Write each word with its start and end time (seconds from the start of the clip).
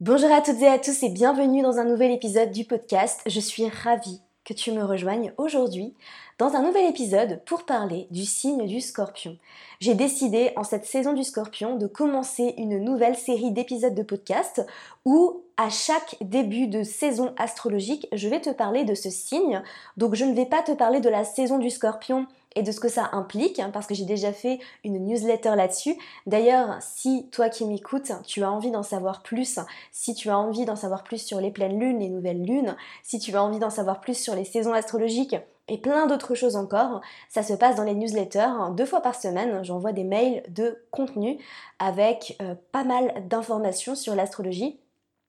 Bonjour 0.00 0.30
à 0.30 0.42
toutes 0.42 0.60
et 0.60 0.68
à 0.68 0.78
tous 0.78 1.02
et 1.04 1.08
bienvenue 1.08 1.62
dans 1.62 1.78
un 1.78 1.84
nouvel 1.84 2.10
épisode 2.10 2.50
du 2.50 2.66
podcast. 2.66 3.22
Je 3.24 3.40
suis 3.40 3.66
ravie 3.66 4.20
que 4.44 4.52
tu 4.52 4.70
me 4.70 4.84
rejoignes 4.84 5.32
aujourd'hui 5.38 5.94
dans 6.36 6.54
un 6.54 6.62
nouvel 6.62 6.90
épisode 6.90 7.40
pour 7.46 7.64
parler 7.64 8.06
du 8.10 8.26
signe 8.26 8.66
du 8.66 8.82
scorpion. 8.82 9.38
J'ai 9.80 9.94
décidé 9.94 10.52
en 10.56 10.64
cette 10.64 10.84
saison 10.84 11.14
du 11.14 11.24
scorpion 11.24 11.76
de 11.76 11.86
commencer 11.86 12.52
une 12.58 12.78
nouvelle 12.78 13.16
série 13.16 13.52
d'épisodes 13.52 13.94
de 13.94 14.02
podcast 14.02 14.66
où 15.06 15.40
à 15.56 15.70
chaque 15.70 16.16
début 16.20 16.66
de 16.66 16.82
saison 16.82 17.32
astrologique, 17.38 18.06
je 18.12 18.28
vais 18.28 18.42
te 18.42 18.50
parler 18.50 18.84
de 18.84 18.94
ce 18.94 19.08
signe. 19.08 19.62
Donc 19.96 20.14
je 20.14 20.26
ne 20.26 20.34
vais 20.34 20.44
pas 20.44 20.62
te 20.62 20.72
parler 20.72 21.00
de 21.00 21.08
la 21.08 21.24
saison 21.24 21.58
du 21.58 21.70
scorpion 21.70 22.26
et 22.56 22.62
de 22.62 22.72
ce 22.72 22.80
que 22.80 22.88
ça 22.88 23.10
implique, 23.12 23.60
hein, 23.60 23.70
parce 23.72 23.86
que 23.86 23.94
j'ai 23.94 24.06
déjà 24.06 24.32
fait 24.32 24.58
une 24.82 24.98
newsletter 25.04 25.54
là-dessus. 25.54 25.96
D'ailleurs, 26.26 26.78
si 26.80 27.28
toi 27.30 27.48
qui 27.48 27.66
m'écoutes, 27.66 28.10
tu 28.26 28.42
as 28.42 28.50
envie 28.50 28.70
d'en 28.72 28.82
savoir 28.82 29.22
plus, 29.22 29.60
si 29.92 30.14
tu 30.14 30.30
as 30.30 30.38
envie 30.38 30.64
d'en 30.64 30.74
savoir 30.74 31.04
plus 31.04 31.22
sur 31.22 31.40
les 31.40 31.50
pleines 31.50 31.78
lunes, 31.78 32.00
les 32.00 32.08
nouvelles 32.08 32.42
lunes, 32.42 32.74
si 33.04 33.18
tu 33.18 33.36
as 33.36 33.42
envie 33.42 33.60
d'en 33.60 33.70
savoir 33.70 34.00
plus 34.00 34.18
sur 34.18 34.34
les 34.34 34.44
saisons 34.44 34.72
astrologiques, 34.72 35.36
et 35.68 35.78
plein 35.78 36.06
d'autres 36.06 36.34
choses 36.34 36.56
encore. 36.56 37.00
Ça 37.28 37.42
se 37.42 37.52
passe 37.52 37.76
dans 37.76 37.82
les 37.82 37.94
newsletters. 37.94 38.72
Deux 38.76 38.86
fois 38.86 39.00
par 39.00 39.16
semaine, 39.16 39.64
j'envoie 39.64 39.92
des 39.92 40.04
mails 40.04 40.44
de 40.48 40.80
contenu 40.92 41.38
avec 41.78 42.36
euh, 42.40 42.54
pas 42.72 42.84
mal 42.84 43.26
d'informations 43.28 43.96
sur 43.96 44.14
l'astrologie. 44.14 44.78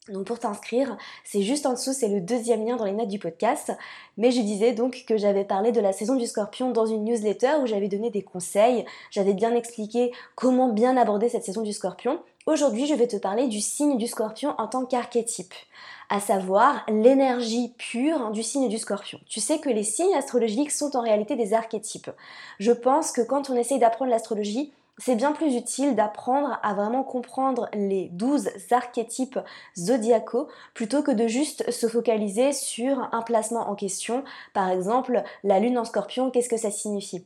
Donc 0.09 0.25
pour 0.25 0.39
t'inscrire, 0.39 0.97
c'est 1.23 1.41
juste 1.41 1.65
en 1.65 1.73
dessous, 1.73 1.93
c'est 1.93 2.07
le 2.07 2.21
deuxième 2.21 2.65
lien 2.65 2.77
dans 2.77 2.85
les 2.85 2.93
notes 2.93 3.09
du 3.09 3.19
podcast. 3.19 3.73
Mais 4.17 4.31
je 4.31 4.41
disais 4.41 4.73
donc 4.73 5.03
que 5.07 5.17
j'avais 5.17 5.43
parlé 5.43 5.71
de 5.71 5.81
la 5.81 5.91
saison 5.91 6.15
du 6.15 6.25
scorpion 6.25 6.71
dans 6.71 6.85
une 6.85 7.03
newsletter 7.03 7.55
où 7.61 7.67
j'avais 7.67 7.87
donné 7.87 8.09
des 8.09 8.21
conseils, 8.21 8.85
j'avais 9.11 9.33
bien 9.33 9.53
expliqué 9.53 10.11
comment 10.35 10.69
bien 10.69 10.95
aborder 10.97 11.29
cette 11.29 11.43
saison 11.43 11.61
du 11.61 11.73
scorpion. 11.73 12.19
Aujourd'hui, 12.45 12.87
je 12.87 12.93
vais 12.93 13.07
te 13.07 13.17
parler 13.17 13.47
du 13.47 13.59
signe 13.59 13.97
du 13.97 14.07
scorpion 14.07 14.55
en 14.57 14.67
tant 14.67 14.85
qu'archétype, 14.85 15.53
à 16.09 16.21
savoir 16.21 16.85
l'énergie 16.87 17.73
pure 17.77 18.31
du 18.31 18.41
signe 18.41 18.69
du 18.69 18.77
scorpion. 18.77 19.19
Tu 19.27 19.41
sais 19.41 19.59
que 19.59 19.69
les 19.69 19.83
signes 19.83 20.15
astrologiques 20.15 20.71
sont 20.71 20.95
en 20.95 21.01
réalité 21.01 21.35
des 21.35 21.53
archétypes. 21.53 22.09
Je 22.59 22.71
pense 22.71 23.11
que 23.11 23.19
quand 23.19 23.49
on 23.49 23.57
essaye 23.57 23.79
d'apprendre 23.79 24.11
l'astrologie, 24.11 24.71
c'est 24.97 25.15
bien 25.15 25.31
plus 25.31 25.55
utile 25.55 25.95
d'apprendre 25.95 26.59
à 26.63 26.73
vraiment 26.73 27.03
comprendre 27.03 27.69
les 27.73 28.09
12 28.09 28.49
archétypes 28.71 29.39
zodiacaux 29.77 30.47
plutôt 30.73 31.03
que 31.03 31.11
de 31.11 31.27
juste 31.27 31.69
se 31.71 31.87
focaliser 31.87 32.51
sur 32.53 33.09
un 33.13 33.21
placement 33.21 33.69
en 33.69 33.75
question. 33.75 34.23
Par 34.53 34.69
exemple, 34.69 35.23
la 35.43 35.59
lune 35.59 35.77
en 35.77 35.85
scorpion, 35.85 36.31
qu'est-ce 36.31 36.49
que 36.49 36.57
ça 36.57 36.71
signifie? 36.71 37.25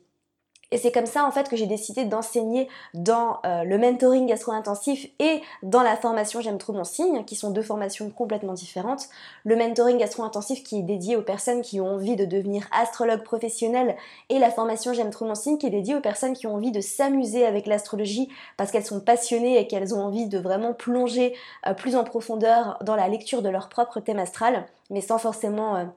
Et 0.72 0.78
c'est 0.78 0.92
comme 0.92 1.06
ça 1.06 1.26
en 1.26 1.32
fait 1.32 1.50
que 1.50 1.56
j'ai 1.56 1.68
décidé 1.68 2.06
d'enseigner 2.06 2.70
dans 2.94 3.40
euh, 3.46 3.64
le 3.64 3.78
mentoring 3.78 4.26
gastro-intensif 4.26 5.08
et 5.20 5.42
dans 5.64 5.84
la 5.84 5.98
formation 5.98 6.40
J'aime 6.42 6.58
trop 6.58 6.74
mon 6.74 6.86
signe, 6.86 7.26
qui 7.26 7.36
sont 7.36 7.52
deux 7.52 7.62
formations 7.62 8.10
complètement 8.10 8.54
différentes. 8.54 9.10
Le 9.44 9.56
mentoring 9.56 9.98
gastro-intensif 9.98 10.64
qui 10.64 10.80
est 10.80 10.84
dédié 10.84 11.18
aux 11.18 11.22
personnes 11.22 11.62
qui 11.62 11.82
ont 11.82 11.88
envie 11.88 12.16
de 12.16 12.26
devenir 12.26 12.68
astrologue 12.72 13.24
professionnel 13.24 13.98
et 14.30 14.40
la 14.40 14.50
formation 14.50 14.94
J'aime 14.94 15.10
trop 15.10 15.26
mon 15.26 15.36
signe 15.36 15.58
qui 15.58 15.68
est 15.68 15.72
dédiée 15.72 15.96
aux 15.96 16.02
personnes 16.02 16.34
qui 16.34 16.48
ont 16.48 16.56
envie 16.56 16.72
de 16.72 16.82
s'amuser 16.82 17.46
avec 17.46 17.68
l'astrologie 17.68 18.30
parce 18.56 18.72
qu'elles 18.72 18.86
sont 18.86 19.02
passionnées 19.02 19.60
et 19.60 19.68
qu'elles 19.68 19.94
ont 19.94 20.02
envie 20.02 20.28
de 20.28 20.40
vraiment 20.40 20.74
plonger 20.74 21.36
euh, 21.68 21.74
plus 21.74 21.96
en 21.96 22.06
profondeur 22.06 22.78
dans 22.82 22.96
la 22.96 23.10
lecture 23.10 23.42
de 23.42 23.50
leur 23.50 23.68
propre 23.68 24.00
thème 24.00 24.20
astral, 24.20 24.66
mais 24.90 25.02
sans 25.02 25.18
forcément... 25.18 25.92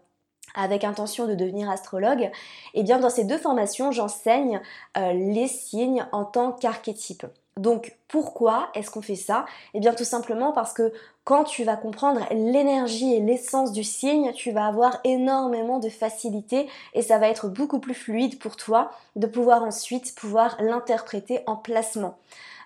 Avec 0.54 0.84
intention 0.84 1.26
de 1.26 1.34
devenir 1.34 1.68
astrologue, 1.68 2.22
et 2.22 2.30
eh 2.74 2.82
bien 2.84 2.98
dans 2.98 3.10
ces 3.10 3.24
deux 3.24 3.38
formations, 3.38 3.90
j'enseigne 3.90 4.60
euh, 4.96 5.12
les 5.12 5.48
signes 5.48 6.06
en 6.12 6.24
tant 6.24 6.52
qu'archétype. 6.52 7.26
Donc 7.56 7.96
pourquoi 8.08 8.68
est-ce 8.74 8.90
qu'on 8.90 9.02
fait 9.02 9.14
ça? 9.14 9.46
Eh 9.74 9.80
bien 9.80 9.94
tout 9.94 10.04
simplement 10.04 10.50
parce 10.52 10.72
que 10.72 10.92
quand 11.22 11.44
tu 11.44 11.62
vas 11.62 11.76
comprendre 11.76 12.20
l'énergie 12.32 13.14
et 13.14 13.20
l'essence 13.20 13.70
du 13.70 13.84
signe, 13.84 14.32
tu 14.32 14.50
vas 14.50 14.66
avoir 14.66 14.98
énormément 15.04 15.78
de 15.78 15.88
facilité 15.88 16.68
et 16.94 17.02
ça 17.02 17.18
va 17.18 17.28
être 17.28 17.48
beaucoup 17.48 17.78
plus 17.78 17.94
fluide 17.94 18.40
pour 18.40 18.56
toi 18.56 18.90
de 19.14 19.28
pouvoir 19.28 19.62
ensuite 19.62 20.16
pouvoir 20.16 20.56
l'interpréter 20.60 21.40
en 21.46 21.54
placement. 21.54 22.18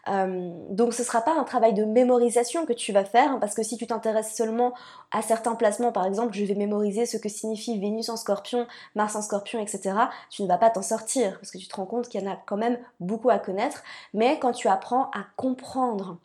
Euh, 0.09 0.51
donc 0.71 0.95
ce 0.95 1.03
ne 1.03 1.07
sera 1.07 1.21
pas 1.21 1.35
un 1.35 1.45
travail 1.45 1.75
de 1.75 1.85
mémorisation 1.85 2.65
que 2.67 2.73
tu 2.73 2.93
vas 2.93 3.05
faire, 3.05 3.33
hein, 3.33 3.39
parce 3.41 3.55
que 3.55 3.63
si 3.63 3.77
tu 3.77 3.87
t'intéresses 3.87 4.35
seulement 4.35 4.73
à 5.11 5.23
certains 5.23 5.55
placements, 5.55 5.93
par 5.93 6.07
exemple, 6.07 6.35
je 6.35 6.45
vais 6.45 6.55
mémoriser 6.55 7.07
ce 7.07 7.17
que 7.17 7.29
signifie 7.29 7.79
Vénus 7.79 8.09
en 8.09 8.17
scorpion, 8.17 8.67
Mars 8.95 9.17
en 9.17 9.23
scorpion, 9.23 9.61
etc., 9.61 9.95
tu 10.31 10.43
ne 10.43 10.49
vas 10.49 10.59
pas 10.59 10.71
t'en 10.71 10.83
sortir, 10.83 11.39
parce 11.39 11.51
que 11.51 11.59
tu 11.59 11.69
te 11.69 11.77
rends 11.77 11.87
compte 11.87 12.09
qu'il 12.09 12.23
y 12.23 12.27
en 12.27 12.33
a 12.33 12.37
quand 12.47 12.57
même 12.57 12.79
beaucoup 13.01 13.31
à 13.31 13.39
connaître, 13.39 13.83
mais 14.15 14.39
quand 14.39 14.53
tu 14.53 14.69
apprends 14.69 15.11
à 15.11 15.27
comprendre 15.37 16.19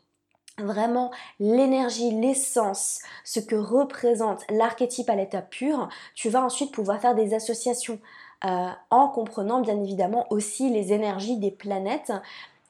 vraiment 0.60 1.12
l'énergie, 1.40 2.12
l'essence, 2.12 3.00
ce 3.24 3.40
que 3.40 3.56
représente 3.56 4.44
l'archétype 4.50 5.10
à 5.10 5.16
l'état 5.16 5.42
pur, 5.42 5.90
tu 6.16 6.30
vas 6.30 6.44
ensuite 6.44 6.72
pouvoir 6.72 7.02
faire 7.02 7.16
des 7.16 7.34
associations. 7.34 8.00
Euh, 8.46 8.70
en 8.90 9.08
comprenant 9.08 9.62
bien 9.62 9.82
évidemment 9.82 10.28
aussi 10.30 10.70
les 10.70 10.92
énergies 10.92 11.38
des 11.38 11.50
planètes 11.50 12.12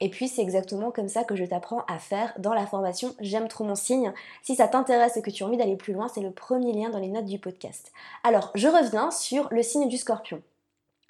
et 0.04 0.10
puis 0.10 0.28
c'est 0.28 0.42
exactement 0.42 0.90
comme 0.90 1.08
ça 1.08 1.24
que 1.24 1.34
je 1.34 1.46
t'apprends 1.46 1.82
à 1.88 1.98
faire 1.98 2.34
dans 2.36 2.52
la 2.52 2.66
formation 2.66 3.14
J'aime 3.20 3.48
trop 3.48 3.64
mon 3.64 3.74
signe. 3.74 4.12
Si 4.42 4.54
ça 4.54 4.68
t'intéresse 4.68 5.16
et 5.16 5.22
que 5.22 5.30
tu 5.30 5.42
as 5.42 5.46
envie 5.46 5.56
d'aller 5.56 5.76
plus 5.76 5.94
loin, 5.94 6.08
c'est 6.08 6.20
le 6.20 6.30
premier 6.30 6.74
lien 6.74 6.90
dans 6.90 6.98
les 6.98 7.08
notes 7.08 7.24
du 7.24 7.38
podcast. 7.38 7.90
Alors 8.22 8.50
je 8.54 8.68
reviens 8.68 9.10
sur 9.10 9.48
le 9.50 9.62
signe 9.62 9.88
du 9.88 9.96
scorpion. 9.96 10.42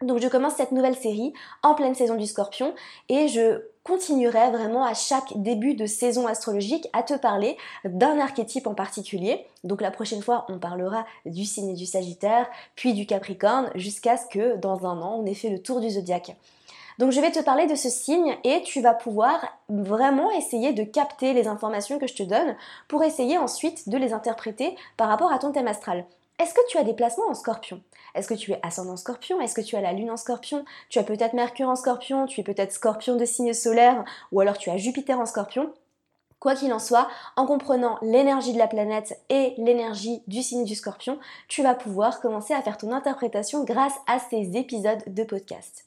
Donc 0.00 0.20
je 0.20 0.28
commence 0.28 0.54
cette 0.54 0.70
nouvelle 0.70 0.94
série 0.94 1.32
en 1.64 1.74
pleine 1.74 1.96
saison 1.96 2.14
du 2.14 2.26
scorpion 2.26 2.72
et 3.08 3.26
je 3.26 3.62
continuerai 3.82 4.52
vraiment 4.52 4.84
à 4.84 4.94
chaque 4.94 5.42
début 5.42 5.74
de 5.74 5.86
saison 5.86 6.28
astrologique 6.28 6.88
à 6.92 7.02
te 7.02 7.14
parler 7.14 7.56
d'un 7.84 8.20
archétype 8.20 8.68
en 8.68 8.74
particulier. 8.74 9.44
Donc 9.64 9.80
la 9.80 9.90
prochaine 9.90 10.22
fois, 10.22 10.46
on 10.48 10.60
parlera 10.60 11.04
du 11.26 11.44
signe 11.44 11.74
du 11.74 11.84
Sagittaire, 11.84 12.46
puis 12.76 12.94
du 12.94 13.06
Capricorne, 13.06 13.70
jusqu'à 13.74 14.16
ce 14.16 14.26
que 14.26 14.56
dans 14.56 14.86
un 14.86 15.00
an, 15.02 15.18
on 15.20 15.26
ait 15.26 15.34
fait 15.34 15.50
le 15.50 15.60
tour 15.60 15.80
du 15.80 15.90
zodiaque. 15.90 16.36
Donc 16.98 17.10
je 17.10 17.20
vais 17.20 17.32
te 17.32 17.40
parler 17.40 17.66
de 17.66 17.74
ce 17.74 17.90
signe 17.90 18.36
et 18.44 18.62
tu 18.62 18.80
vas 18.80 18.94
pouvoir 18.94 19.44
vraiment 19.68 20.30
essayer 20.30 20.72
de 20.72 20.84
capter 20.84 21.32
les 21.32 21.48
informations 21.48 21.98
que 21.98 22.06
je 22.06 22.14
te 22.14 22.22
donne 22.22 22.54
pour 22.86 23.02
essayer 23.02 23.36
ensuite 23.36 23.88
de 23.88 23.96
les 23.96 24.12
interpréter 24.12 24.76
par 24.96 25.08
rapport 25.08 25.32
à 25.32 25.38
ton 25.38 25.50
thème 25.50 25.66
astral. 25.66 26.04
Est-ce 26.40 26.54
que 26.54 26.66
tu 26.68 26.78
as 26.78 26.84
des 26.84 26.94
placements 26.94 27.28
en 27.28 27.34
scorpion? 27.34 27.80
Est-ce 28.14 28.28
que 28.28 28.34
tu 28.34 28.52
es 28.52 28.60
ascendant 28.62 28.96
scorpion? 28.96 29.40
Est-ce 29.40 29.54
que 29.54 29.60
tu 29.60 29.76
as 29.76 29.80
la 29.80 29.92
lune 29.92 30.10
en 30.10 30.16
scorpion? 30.16 30.64
Tu 30.88 30.98
as 30.98 31.04
peut-être 31.04 31.32
Mercure 31.32 31.68
en 31.68 31.76
scorpion, 31.76 32.26
tu 32.26 32.40
es 32.40 32.44
peut-être 32.44 32.72
scorpion 32.72 33.16
de 33.16 33.24
signe 33.24 33.54
solaire 33.54 34.04
ou 34.32 34.40
alors 34.40 34.58
tu 34.58 34.70
as 34.70 34.76
Jupiter 34.76 35.18
en 35.18 35.26
scorpion 35.26 35.72
Quoi 36.40 36.54
qu'il 36.54 36.72
en 36.72 36.78
soit, 36.78 37.08
en 37.36 37.46
comprenant 37.46 37.98
l'énergie 38.02 38.52
de 38.52 38.58
la 38.58 38.66
planète 38.66 39.18
et 39.30 39.54
l'énergie 39.56 40.22
du 40.26 40.42
signe 40.42 40.64
du 40.64 40.74
scorpion, 40.74 41.18
tu 41.48 41.62
vas 41.62 41.74
pouvoir 41.74 42.20
commencer 42.20 42.52
à 42.52 42.62
faire 42.62 42.76
ton 42.76 42.92
interprétation 42.92 43.64
grâce 43.64 43.94
à 44.06 44.18
ces 44.18 44.56
épisodes 44.56 45.02
de 45.06 45.24
podcast. 45.24 45.86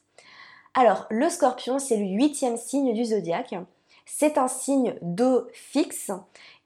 Alors, 0.80 1.06
le 1.10 1.28
scorpion, 1.28 1.80
c'est 1.80 1.96
le 1.96 2.06
huitième 2.06 2.56
signe 2.56 2.94
du 2.94 3.04
zodiaque. 3.04 3.56
C'est 4.06 4.38
un 4.38 4.46
signe 4.46 4.94
d'eau 5.02 5.48
fixe 5.52 6.12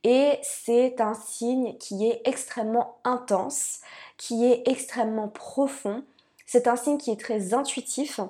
et 0.04 0.38
c'est 0.42 1.00
un 1.00 1.14
signe 1.14 1.78
qui 1.78 2.06
est 2.06 2.20
extrêmement 2.26 2.98
intense, 3.04 3.80
qui 4.18 4.44
est 4.44 4.68
extrêmement 4.68 5.28
profond. 5.28 6.04
C'est 6.44 6.68
un 6.68 6.76
signe 6.76 6.98
qui 6.98 7.10
est 7.10 7.18
très 7.18 7.54
intuitif 7.54 8.20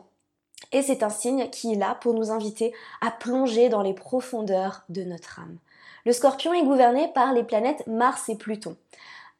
et 0.71 0.83
c'est 0.83 1.03
un 1.03 1.11
signe 1.11 1.51
qui 1.51 1.73
est 1.73 1.77
là 1.77 1.99
pour 2.01 2.15
nous 2.15 2.31
inviter 2.31 2.73
à 3.01 3.11
plonger 3.11 3.69
dans 3.69 3.83
les 3.83 3.93
profondeurs 3.93 4.85
de 4.89 5.03
notre 5.03 5.41
âme. 5.41 5.59
Le 6.07 6.13
scorpion 6.13 6.55
est 6.55 6.63
gouverné 6.63 7.09
par 7.13 7.33
les 7.33 7.43
planètes 7.43 7.89
Mars 7.89 8.29
et 8.29 8.37
Pluton. 8.37 8.77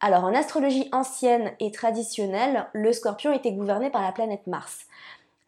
Alors 0.01 0.25
en 0.25 0.35
astrologie 0.35 0.89
ancienne 0.91 1.53
et 1.61 1.71
traditionnelle, 1.71 2.67
le 2.73 2.91
scorpion 2.91 3.31
était 3.31 3.53
gouverné 3.53 3.89
par 3.89 4.01
la 4.01 4.11
planète 4.11 4.45
Mars. 4.45 4.87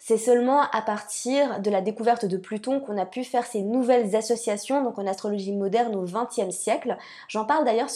C'est 0.08 0.20
seulement 0.20 0.62
à 0.72 0.84
partir 0.84 1.62
de 1.62 1.72
la 1.72 1.82
découverte 1.82 2.26
de 2.26 2.38
Pluton 2.38 2.80
qu'on 2.80 2.96
a 2.96 3.08
pu 3.08 3.24
faire 3.24 3.44
ces 3.44 3.64
nouvelles 3.64 4.16
associations, 4.16 4.84
donc 4.84 5.00
en 5.00 5.08
astrologie 5.08 5.52
moderne 5.52 5.96
au 5.96 6.04
XXe 6.04 6.56
siècle. 6.56 6.96
J'en 7.28 7.44
parle 7.44 7.66
d'ailleurs 7.66 7.90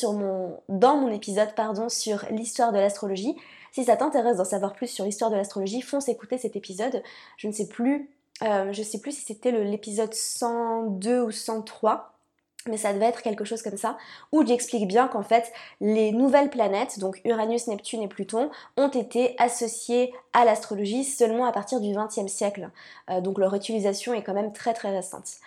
dans 0.69 0.98
mon 0.98 1.12
épisode 1.12 1.54
pardon, 1.54 1.88
sur 1.88 2.25
l'histoire 2.31 2.72
de 2.72 2.80
l'astrologie. 2.80 3.36
Si 3.72 3.84
ça 3.84 3.95
t'intéresse 3.95 4.38
d'en 4.38 4.44
savoir 4.44 4.74
plus 4.74 4.88
sur 4.88 5.06
l'histoire 5.06 5.30
de 5.30 5.36
l'astrologie, 5.36 5.84
fonce 5.84 6.10
écouter 6.10 6.39
cet 6.39 6.56
épisode. 6.56 7.04
Je 7.38 7.48
ne 7.48 7.51
sais 7.51 7.68
plus, 7.68 8.10
euh, 8.42 8.74
je 8.74 8.81
sais 8.81 9.00
plus 9.00 9.12
si 9.12 9.22
c'était 9.22 9.51
l'épisode 9.51 10.16
102 10.16 11.22
ou 11.22 11.30
103 11.30 12.19
mais 12.68 12.78
ça 12.78 12.94
devait 12.94 13.06
être 13.06 13.22
quelque 13.22 13.46
chose 13.46 13.62
comme 13.62 13.78
ça, 13.78 13.98
où 14.32 14.46
j'explique 14.46 14.88
bien 14.88 15.08
qu'en 15.08 15.24
fait 15.24 15.52
les 15.82 16.12
nouvelles 16.12 16.50
planètes, 16.50 17.00
donc 17.00 17.22
Uranus, 17.26 17.68
Neptune 17.68 18.02
et 18.02 18.08
Pluton, 18.08 18.50
ont 18.78 18.90
été 18.90 19.36
associées 19.38 20.14
à 20.34 20.46
l'astrologie 20.46 21.04
seulement 21.04 21.46
à 21.46 21.52
partir 21.52 21.80
du 21.80 21.94
XXe 21.94 22.32
siècle. 22.32 22.70
Euh, 23.10 23.22
donc 23.22 23.38
leur 23.38 23.54
utilisation 23.56 24.14
est 24.14 24.24
quand 24.24 24.34
même 24.34 24.54
très 24.54 24.74
très 24.74 24.92
récente. 24.92 25.38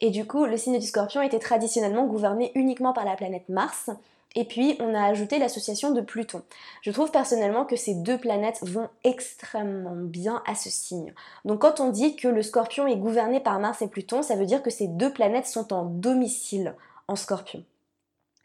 Et 0.00 0.10
du 0.10 0.26
coup, 0.26 0.44
le 0.44 0.56
signe 0.56 0.78
du 0.78 0.86
scorpion 0.86 1.22
était 1.22 1.40
traditionnellement 1.40 2.06
gouverné 2.06 2.52
uniquement 2.54 2.92
par 2.92 3.04
la 3.04 3.16
planète 3.16 3.48
Mars, 3.48 3.90
et 4.34 4.44
puis, 4.44 4.76
on 4.78 4.94
a 4.94 5.04
ajouté 5.04 5.38
l'association 5.38 5.90
de 5.90 6.00
Pluton. 6.00 6.42
Je 6.82 6.90
trouve 6.90 7.10
personnellement 7.10 7.64
que 7.64 7.76
ces 7.76 7.94
deux 7.94 8.18
planètes 8.18 8.58
vont 8.62 8.88
extrêmement 9.02 9.96
bien 9.96 10.42
à 10.46 10.54
ce 10.54 10.70
signe. 10.70 11.14
Donc 11.44 11.62
quand 11.62 11.80
on 11.80 11.90
dit 11.90 12.14
que 12.14 12.28
le 12.28 12.42
scorpion 12.42 12.86
est 12.86 12.96
gouverné 12.96 13.40
par 13.40 13.58
Mars 13.58 13.80
et 13.80 13.88
Pluton, 13.88 14.22
ça 14.22 14.36
veut 14.36 14.44
dire 14.44 14.62
que 14.62 14.70
ces 14.70 14.86
deux 14.86 15.12
planètes 15.12 15.46
sont 15.46 15.72
en 15.72 15.84
domicile 15.84 16.74
en 17.08 17.16
scorpion. 17.16 17.64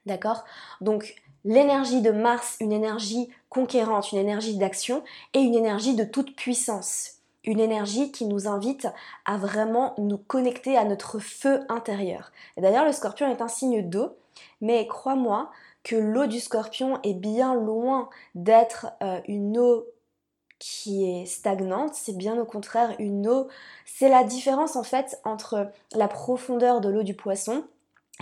D'accord? 0.06 0.45
Donc 0.80 1.15
l'énergie 1.44 2.01
de 2.01 2.12
Mars, 2.12 2.56
une 2.62 2.71
énergie 2.71 3.29
conquérante, 3.50 4.13
une 4.13 4.19
énergie 4.19 4.57
d'action 4.57 5.03
et 5.33 5.39
une 5.39 5.56
énergie 5.56 5.95
de 5.95 6.06
toute 6.06 6.36
puissance. 6.36 7.18
Une 7.44 7.59
énergie 7.59 8.13
qui 8.13 8.25
nous 8.25 8.47
invite 8.47 8.88
à 9.25 9.36
vraiment 9.36 9.95
nous 9.97 10.18
connecter 10.18 10.77
à 10.77 10.86
notre 10.86 11.19
feu 11.19 11.65
intérieur. 11.68 12.31
Et 12.56 12.62
d'ailleurs, 12.62 12.86
le 12.86 12.94
scorpion 12.94 13.29
est 13.29 13.41
un 13.41 13.50
signe 13.50 13.81
d'eau, 13.81 14.15
mais 14.62 14.88
crois-moi 14.88 15.51
que 15.83 15.95
l'eau 15.95 16.27
du 16.27 16.39
scorpion 16.39 17.00
est 17.03 17.13
bien 17.13 17.53
loin 17.56 18.09
d'être 18.35 18.88
euh, 19.01 19.19
une 19.27 19.57
eau 19.57 19.85
qui 20.59 21.03
est 21.03 21.25
stagnante, 21.25 21.94
c'est 21.94 22.15
bien 22.15 22.39
au 22.39 22.45
contraire 22.45 22.95
une 22.97 23.27
eau. 23.27 23.50
C'est 23.85 24.07
la 24.07 24.24
différence 24.24 24.77
en 24.77 24.83
fait 24.83 25.19
entre 25.25 25.69
la 25.94 26.07
profondeur 26.07 26.80
de 26.80 26.88
l'eau 26.88 27.03
du 27.03 27.13
poisson 27.13 27.65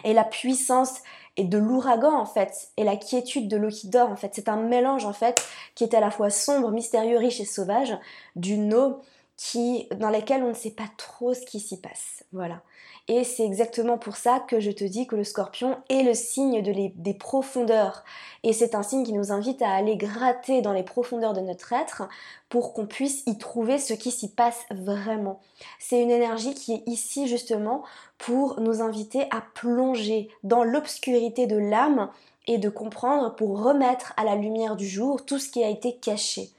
et 0.03 0.13
la 0.13 0.23
puissance 0.23 1.01
et 1.37 1.43
de 1.43 1.59
l'ouragan 1.59 2.13
en 2.13 2.25
fait 2.25 2.71
et 2.77 2.83
la 2.83 2.95
quiétude 2.97 3.47
de 3.47 3.57
l'eau 3.57 3.69
qui 3.69 3.89
dort 3.89 4.09
en 4.09 4.15
fait. 4.15 4.31
C'est 4.33 4.49
un 4.49 4.57
mélange 4.57 5.05
en 5.05 5.13
fait 5.13 5.45
qui 5.75 5.83
est 5.83 5.93
à 5.93 5.99
la 5.99 6.09
fois 6.09 6.31
sombre, 6.31 6.71
mystérieux, 6.71 7.17
riche 7.17 7.39
et 7.39 7.45
sauvage 7.45 7.95
d'une 8.35 8.73
eau 8.73 9.01
qui 9.37 9.87
dans 9.97 10.09
laquelle 10.09 10.43
on 10.43 10.49
ne 10.49 10.53
sait 10.53 10.71
pas 10.71 10.89
trop 10.97 11.35
ce 11.35 11.45
qui 11.45 11.59
s'y 11.59 11.79
passe. 11.79 12.23
Voilà. 12.31 12.63
Et 13.07 13.23
c'est 13.23 13.45
exactement 13.45 13.97
pour 13.97 14.15
ça 14.15 14.39
que 14.39 14.59
je 14.59 14.71
te 14.71 14.83
dis 14.83 15.07
que 15.07 15.15
le 15.15 15.23
scorpion 15.23 15.77
est 15.89 16.03
le 16.03 16.13
signe 16.13 16.61
de 16.61 16.71
des 16.95 17.13
profondeurs. 17.13 18.03
Et 18.43 18.53
c'est 18.53 18.75
un 18.75 18.83
signe 18.83 19.03
qui 19.03 19.13
nous 19.13 19.31
invite 19.31 19.61
à 19.61 19.71
aller 19.71 19.97
gratter 19.97 20.61
dans 20.61 20.71
les 20.71 20.83
profondeurs 20.83 21.33
de 21.33 21.41
notre 21.41 21.73
être 21.73 22.03
pour 22.49 22.73
qu'on 22.73 22.85
puisse 22.85 23.23
y 23.25 23.37
trouver 23.37 23.79
ce 23.79 23.93
qui 23.93 24.11
s'y 24.11 24.29
passe 24.29 24.61
vraiment. 24.69 25.39
C'est 25.79 26.01
une 26.01 26.11
énergie 26.11 26.53
qui 26.53 26.73
est 26.73 26.83
ici 26.85 27.27
justement 27.27 27.83
pour 28.17 28.59
nous 28.61 28.81
inviter 28.81 29.23
à 29.31 29.43
plonger 29.55 30.29
dans 30.43 30.63
l'obscurité 30.63 31.47
de 31.47 31.57
l'âme 31.57 32.09
et 32.47 32.57
de 32.57 32.69
comprendre 32.69 33.35
pour 33.35 33.61
remettre 33.61 34.13
à 34.17 34.23
la 34.23 34.35
lumière 34.35 34.75
du 34.75 34.87
jour 34.87 35.25
tout 35.25 35.39
ce 35.39 35.49
qui 35.49 35.63
a 35.63 35.69
été 35.69 35.95
caché. 35.97 36.49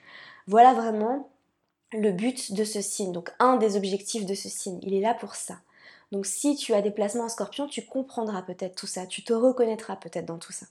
Voilà 0.46 0.74
vraiment 0.74 1.28
le 1.92 2.10
but 2.10 2.52
de 2.52 2.64
ce 2.64 2.80
signe, 2.80 3.12
donc 3.12 3.30
un 3.38 3.56
des 3.56 3.76
objectifs 3.76 4.26
de 4.26 4.34
ce 4.34 4.48
signe. 4.48 4.78
Il 4.82 4.94
est 4.94 5.00
là 5.00 5.14
pour 5.14 5.34
ça. 5.34 5.56
Donc 6.12 6.26
si 6.26 6.54
tu 6.56 6.74
as 6.74 6.82
des 6.82 6.90
placements 6.90 7.24
en 7.24 7.28
scorpion, 7.28 7.66
tu 7.66 7.84
comprendras 7.84 8.42
peut-être 8.42 8.76
tout 8.76 8.86
ça, 8.86 9.06
tu 9.06 9.24
te 9.24 9.32
reconnaîtras 9.32 9.96
peut-être 9.96 10.26
dans 10.26 10.38
tout 10.38 10.52
ça. 10.52 10.66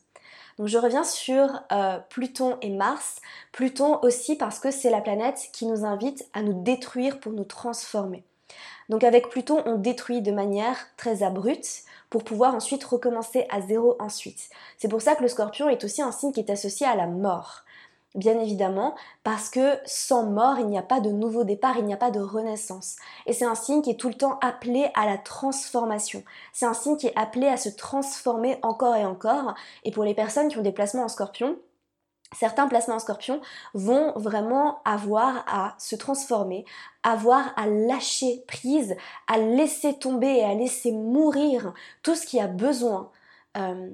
Donc 0.58 0.68
je 0.68 0.78
reviens 0.78 1.04
sur 1.04 1.50
euh, 1.72 1.98
Pluton 2.10 2.58
et 2.62 2.70
Mars. 2.70 3.20
Pluton 3.52 4.00
aussi 4.04 4.36
parce 4.36 4.60
que 4.60 4.70
c'est 4.70 4.92
la 4.92 5.02
planète 5.02 5.50
qui 5.52 5.66
nous 5.66 5.84
invite 5.84 6.28
à 6.34 6.44
nous 6.44 6.62
détruire 6.62 7.20
pour 7.20 7.32
nous 7.34 7.44
transformer. 7.44 8.24
Donc 8.90 9.04
avec 9.04 9.30
Pluton, 9.30 9.64
on 9.66 9.78
détruit 9.78 10.22
de 10.22 10.32
manière 10.32 10.78
très 10.96 11.24
abrupte 11.24 11.86
pour 12.12 12.24
pouvoir 12.24 12.54
ensuite 12.54 12.84
recommencer 12.84 13.48
à 13.50 13.62
zéro 13.62 13.96
ensuite. 14.00 14.50
C'est 14.78 14.90
pour 14.90 15.02
ça 15.02 15.16
que 15.16 15.24
le 15.24 15.30
scorpion 15.30 15.70
est 15.70 15.84
aussi 15.84 16.04
un 16.04 16.12
signe 16.12 16.34
qui 16.34 16.42
est 16.42 16.52
associé 16.52 16.86
à 16.86 16.96
la 16.96 17.08
mort 17.08 17.64
bien 18.16 18.40
évidemment, 18.40 18.96
parce 19.24 19.50
que 19.50 19.78
sans 19.86 20.24
mort, 20.26 20.60
il 20.60 20.68
n'y 20.68 20.78
a 20.78 20.84
pas 20.84 21.00
de 21.00 21.12
nouveau 21.12 21.44
départ, 21.44 21.78
il 21.78 21.86
n'y 21.86 21.94
a 21.94 21.98
pas 21.98 22.12
de 22.12 22.20
renaissance. 22.20 22.98
Et 23.26 23.34
c'est 23.34 23.46
un 23.46 23.56
signe 23.56 23.82
qui 23.82 23.92
est 23.92 24.00
tout 24.00 24.10
le 24.10 24.16
temps 24.16 24.38
appelé 24.42 24.90
à 24.96 25.06
la 25.06 25.18
transformation. 25.18 26.24
C'est 26.54 26.66
un 26.66 26.74
signe 26.74 26.98
qui 26.98 27.08
est 27.08 27.18
appelé 27.18 27.48
à 27.48 27.58
se 27.58 27.70
transformer 27.70 28.60
encore 28.64 28.96
et 28.96 29.06
encore. 29.06 29.54
Et 29.84 29.92
pour 29.92 30.04
les 30.04 30.14
personnes 30.14 30.50
qui 30.50 30.58
ont 30.58 30.64
des 30.64 30.74
placements 30.74 31.04
en 31.04 31.08
scorpion, 31.08 31.58
certains 32.34 32.68
placements 32.68 32.96
en 32.96 33.00
scorpion 33.00 33.42
vont 33.74 34.14
vraiment 34.16 34.82
avoir 34.84 35.44
à 35.48 35.76
se 35.78 35.96
transformer, 35.96 36.66
avoir 37.04 37.54
à 37.58 37.68
lâcher 37.68 38.44
prise, 38.48 38.96
à 39.28 39.38
laisser 39.38 39.98
tomber 39.98 40.38
et 40.38 40.44
à 40.44 40.54
laisser 40.54 40.92
mourir 40.92 41.74
tout 42.04 42.16
ce 42.16 42.26
qui 42.26 42.40
a 42.40 42.48
besoin. 42.48 43.10
Euh, 43.58 43.90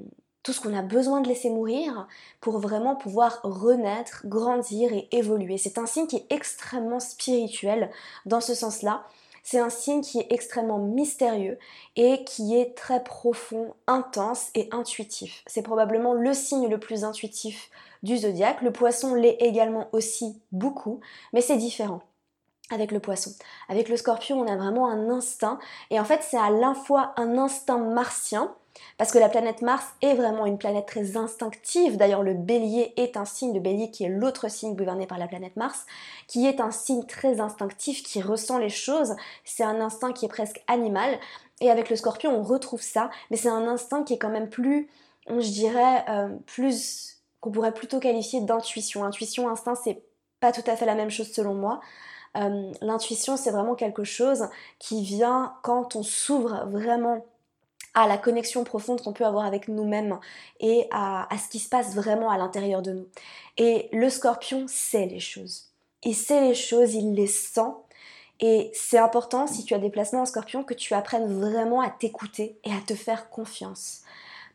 tout 0.48 0.54
ce 0.54 0.62
qu'on 0.62 0.78
a 0.78 0.82
besoin 0.82 1.20
de 1.20 1.28
laisser 1.28 1.50
mourir 1.50 2.08
pour 2.40 2.60
vraiment 2.60 2.96
pouvoir 2.96 3.42
renaître, 3.44 4.22
grandir 4.24 4.94
et 4.94 5.10
évoluer. 5.12 5.58
C'est 5.58 5.78
un 5.78 5.86
signe 5.86 6.08
qui 6.08 6.16
est 6.16 6.26
extrêmement 6.30 7.02
spirituel 7.02 7.92
dans 8.26 8.40
ce 8.40 8.56
sens-là. 8.56 9.04
C'est 9.44 9.60
un 9.60 9.70
signe 9.70 10.00
qui 10.00 10.20
est 10.20 10.32
extrêmement 10.32 10.80
mystérieux 10.80 11.60
et 11.98 12.24
qui 12.24 12.58
est 12.58 12.78
très 12.78 13.04
profond, 13.04 13.74
intense 13.88 14.48
et 14.56 14.70
intuitif. 14.72 15.44
C'est 15.48 15.64
probablement 15.64 16.14
le 16.14 16.34
signe 16.34 16.70
le 16.70 16.80
plus 16.80 17.04
intuitif 17.04 17.70
du 18.02 18.18
zodiaque. 18.18 18.62
Le 18.62 18.72
poisson 18.72 19.16
l'est 19.16 19.36
également 19.42 19.90
aussi 19.92 20.42
beaucoup, 20.54 21.02
mais 21.34 21.42
c'est 21.42 21.58
différent 21.58 22.00
avec 22.72 22.94
le 22.94 23.02
poisson. 23.02 23.32
Avec 23.68 23.90
le 23.90 23.98
scorpion, 23.98 24.40
on 24.40 24.48
a 24.48 24.56
vraiment 24.56 24.88
un 24.88 25.10
instinct 25.10 25.60
et 25.90 26.00
en 26.00 26.06
fait, 26.06 26.24
c'est 26.24 26.38
à 26.38 26.52
la 26.52 26.74
fois 26.74 27.12
un 27.18 27.38
instinct 27.38 27.80
martien 27.80 28.56
parce 28.98 29.12
que 29.12 29.20
la 29.20 29.30
planète 29.30 29.62
Mars 29.62 29.86
est 30.02 30.14
vraiment 30.14 30.46
une 30.46 30.58
planète 30.58 30.88
très 30.88 31.18
instinctive. 31.18 31.98
D'ailleurs, 31.98 32.24
le 32.24 32.34
bélier 32.34 32.94
est 32.98 33.18
un 33.18 33.26
signe, 33.26 33.54
de 33.54 33.60
bélier 33.60 33.92
qui 33.92 34.04
est 34.04 34.10
l'autre 34.10 34.50
signe 34.50 34.76
gouverné 34.76 35.06
par 35.06 35.18
la 35.18 35.28
planète 35.28 35.56
Mars, 35.56 35.86
qui 36.28 36.48
est 36.48 36.60
un 36.60 36.72
signe 36.72 37.06
très 37.06 37.40
instinctif, 37.40 38.04
qui 38.04 38.22
ressent 38.22 38.58
les 38.58 38.70
choses. 38.70 39.16
C'est 39.44 39.64
un 39.64 39.80
instinct 39.82 40.14
qui 40.14 40.26
est 40.26 40.30
presque 40.30 40.62
animal. 40.68 41.18
Et 41.62 41.70
avec 41.70 41.90
le 41.90 41.96
scorpion, 41.96 42.38
on 42.38 42.44
retrouve 42.44 42.82
ça, 42.82 43.10
mais 43.30 43.38
c'est 43.38 43.50
un 43.50 43.68
instinct 43.68 44.04
qui 44.04 44.14
est 44.14 44.20
quand 44.20 44.30
même 44.30 44.50
plus, 44.50 44.90
je 45.28 45.50
dirais, 45.52 46.06
euh, 46.10 46.30
plus, 46.46 47.22
qu'on 47.40 47.52
pourrait 47.52 47.74
plutôt 47.74 48.00
qualifier 48.00 48.42
d'intuition. 48.42 49.04
Intuition, 49.04 49.50
instinct, 49.50 49.76
c'est 49.76 50.02
pas 50.40 50.52
tout 50.52 50.64
à 50.68 50.76
fait 50.76 50.86
la 50.86 50.96
même 50.96 51.10
chose 51.10 51.32
selon 51.32 51.54
moi. 51.54 51.82
Euh, 52.38 52.72
l'intuition, 52.82 53.38
c'est 53.38 53.52
vraiment 53.52 53.76
quelque 53.76 54.04
chose 54.04 54.48
qui 54.80 55.04
vient 55.04 55.56
quand 55.64 55.96
on 55.96 56.04
s'ouvre 56.04 56.66
vraiment 56.68 57.26
à 57.98 58.06
la 58.06 58.20
connexion 58.20 58.64
profonde 58.64 59.02
qu'on 59.02 59.12
peut 59.12 59.26
avoir 59.26 59.46
avec 59.46 59.68
nous-mêmes 59.68 60.20
et 60.60 60.88
à, 60.92 61.28
ce 61.44 61.50
qui 61.50 61.58
se 61.58 61.68
passe 61.68 61.96
vraiment 61.96 62.30
à 62.30 62.38
l'intérieur 62.38 62.84
de 62.84 62.92
nous. 62.92 63.08
Et 63.58 63.90
le 63.92 64.12
scorpion 64.12 64.66
sait 64.68 65.08
les 65.08 65.20
choses. 65.20 65.72
Il 66.04 66.16
sait 66.16 66.42
les 66.42 66.54
choses, 66.54 66.94
il 66.94 67.16
les 67.16 67.26
sent. 67.26 67.74
Et 68.40 68.70
c'est 68.76 69.00
important, 69.00 69.48
si 69.48 69.66
tu 69.66 69.74
as 69.74 69.80
des 69.80 69.90
placements 69.90 70.22
en 70.22 70.26
scorpion, 70.28 70.64
que 70.64 70.76
tu 70.76 70.94
apprennes 70.94 71.40
vraiment 71.40 71.82
à 71.82 71.90
t'écouter 71.90 72.60
et 72.64 72.72
à 72.72 72.82
te 72.86 72.94
faire 72.94 73.32
confiance. 73.32 74.04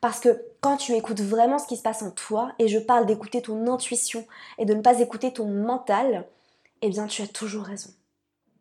Parce 0.00 0.20
que 0.20 0.40
quand 0.60 0.76
tu 0.76 0.92
écoutes 0.92 1.20
vraiment 1.20 1.58
ce 1.58 1.66
qui 1.66 1.76
se 1.76 1.82
passe 1.82 2.02
en 2.02 2.12
toi, 2.12 2.52
et 2.60 2.68
je 2.68 2.78
parle 2.78 3.06
d'écouter 3.06 3.42
ton 3.42 3.66
intuition 3.66 4.24
et 4.58 4.66
de 4.66 4.74
ne 4.74 4.82
pas 4.82 5.00
écouter 5.00 5.32
ton 5.32 5.48
mental, 5.48 6.28
eh 6.80 6.90
bien 6.90 7.08
tu 7.08 7.22
as 7.22 7.26
toujours 7.26 7.64
raison. 7.64 7.90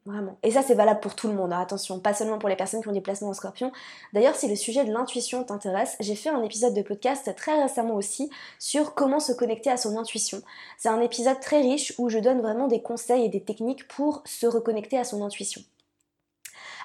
Vraiment. 0.06 0.40
Et 0.42 0.50
ça, 0.50 0.64
c'est 0.64 0.74
valable 0.74 1.00
pour 1.00 1.16
tout 1.16 1.28
le 1.28 1.36
monde. 1.36 1.54
Hein. 1.54 1.62
Attention, 1.62 2.00
pas 2.00 2.16
seulement 2.16 2.40
pour 2.40 2.50
les 2.50 2.56
personnes 2.56 2.82
qui 2.82 2.88
ont 2.88 2.94
des 2.94 3.02
placements 3.02 3.30
en 3.30 3.34
scorpion. 3.34 3.72
D'ailleurs, 4.14 4.36
si 4.36 4.48
le 4.48 4.56
sujet 4.56 4.84
de 4.84 4.92
l'intuition 4.92 5.44
t'intéresse, 5.44 5.96
j'ai 6.00 6.16
fait 6.16 6.30
un 6.30 6.42
épisode 6.42 6.74
de 6.74 6.82
podcast 6.82 7.32
très 7.36 7.62
récemment 7.62 7.94
aussi 7.94 8.32
sur 8.58 8.96
comment 8.96 9.20
se 9.20 9.32
connecter 9.32 9.70
à 9.70 9.78
son 9.78 9.98
intuition. 9.98 10.42
C'est 10.80 10.90
un 10.90 11.02
épisode 11.02 11.40
très 11.40 11.62
riche 11.62 11.94
où 12.00 12.10
je 12.10 12.18
donne 12.18 12.42
vraiment 12.42 12.68
des 12.68 12.82
conseils 12.82 13.26
et 13.26 13.30
des 13.30 13.44
techniques 13.44 13.88
pour 13.88 14.24
se 14.26 14.48
reconnecter 14.48 14.98
à 14.98 15.04
son 15.04 15.24
intuition. 15.24 15.62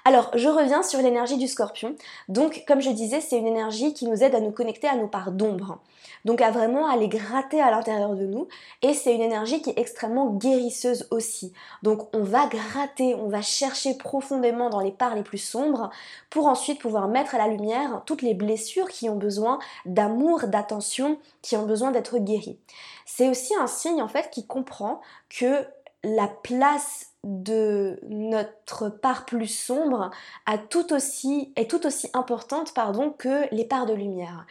Alors, 0.08 0.30
je 0.36 0.48
reviens 0.48 0.84
sur 0.84 1.02
l'énergie 1.02 1.36
du 1.36 1.48
scorpion. 1.48 1.96
Donc, 2.28 2.62
comme 2.68 2.80
je 2.80 2.90
disais, 2.90 3.20
c'est 3.20 3.38
une 3.38 3.48
énergie 3.48 3.92
qui 3.92 4.06
nous 4.06 4.22
aide 4.22 4.36
à 4.36 4.40
nous 4.40 4.52
connecter 4.52 4.86
à 4.86 4.94
nos 4.94 5.08
parts 5.08 5.32
d'ombre. 5.32 5.80
Donc, 6.24 6.40
à 6.42 6.52
vraiment 6.52 6.88
aller 6.88 7.08
gratter 7.08 7.60
à 7.60 7.72
l'intérieur 7.72 8.14
de 8.14 8.24
nous. 8.24 8.46
Et 8.82 8.94
c'est 8.94 9.12
une 9.12 9.20
énergie 9.20 9.60
qui 9.62 9.70
est 9.70 9.80
extrêmement 9.80 10.30
guérisseuse 10.30 11.08
aussi. 11.10 11.52
Donc, 11.82 12.06
on 12.14 12.22
va 12.22 12.46
gratter, 12.46 13.16
on 13.16 13.26
va 13.26 13.42
chercher 13.42 13.98
profondément 13.98 14.70
dans 14.70 14.78
les 14.78 14.92
parts 14.92 15.16
les 15.16 15.24
plus 15.24 15.38
sombres 15.38 15.90
pour 16.30 16.46
ensuite 16.46 16.80
pouvoir 16.80 17.08
mettre 17.08 17.34
à 17.34 17.38
la 17.38 17.48
lumière 17.48 18.02
toutes 18.06 18.22
les 18.22 18.34
blessures 18.34 18.88
qui 18.88 19.10
ont 19.10 19.16
besoin 19.16 19.58
d'amour, 19.86 20.46
d'attention, 20.46 21.18
qui 21.42 21.56
ont 21.56 21.66
besoin 21.66 21.90
d'être 21.90 22.18
guéries. 22.18 22.60
C'est 23.06 23.28
aussi 23.28 23.56
un 23.56 23.66
signe 23.66 24.02
en 24.02 24.08
fait 24.08 24.30
qui 24.30 24.46
comprend 24.46 25.00
que 25.30 25.66
la 26.06 26.28
place 26.28 27.08
de 27.24 27.98
notre 28.08 28.88
part 28.88 29.24
plus 29.24 29.48
sombre 29.48 30.10
est 30.46 30.68
tout 30.68 30.92
aussi 30.92 32.10
importante 32.14 32.72
pardon, 32.72 33.10
que 33.10 33.52
les 33.52 33.64
parts 33.64 33.86
de 33.86 33.92
lumière. 33.92 34.46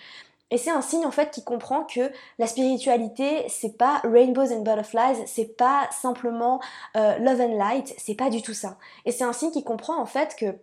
Et 0.51 0.57
c'est 0.57 0.69
un 0.69 0.81
signe 0.81 1.05
en 1.05 1.11
fait 1.11 1.31
qui 1.31 1.43
comprend 1.43 1.85
que 1.85 2.11
la 2.37 2.47
spiritualité, 2.47 3.45
c'est 3.49 3.77
pas 3.77 4.01
rainbows 4.03 4.53
and 4.53 4.61
butterflies, 4.61 5.25
c'est 5.25 5.57
pas 5.57 5.87
simplement 5.91 6.61
euh, 6.95 7.17
love 7.17 7.41
and 7.41 7.57
light, 7.57 7.95
c'est 7.97 8.15
pas 8.15 8.29
du 8.29 8.41
tout 8.41 8.53
ça. 8.53 8.77
Et 9.05 9.11
c'est 9.11 9.23
un 9.23 9.33
signe 9.33 9.51
qui 9.51 9.63
comprend 9.63 9.97
en 9.99 10.05
fait 10.05 10.35
que, 10.35 10.57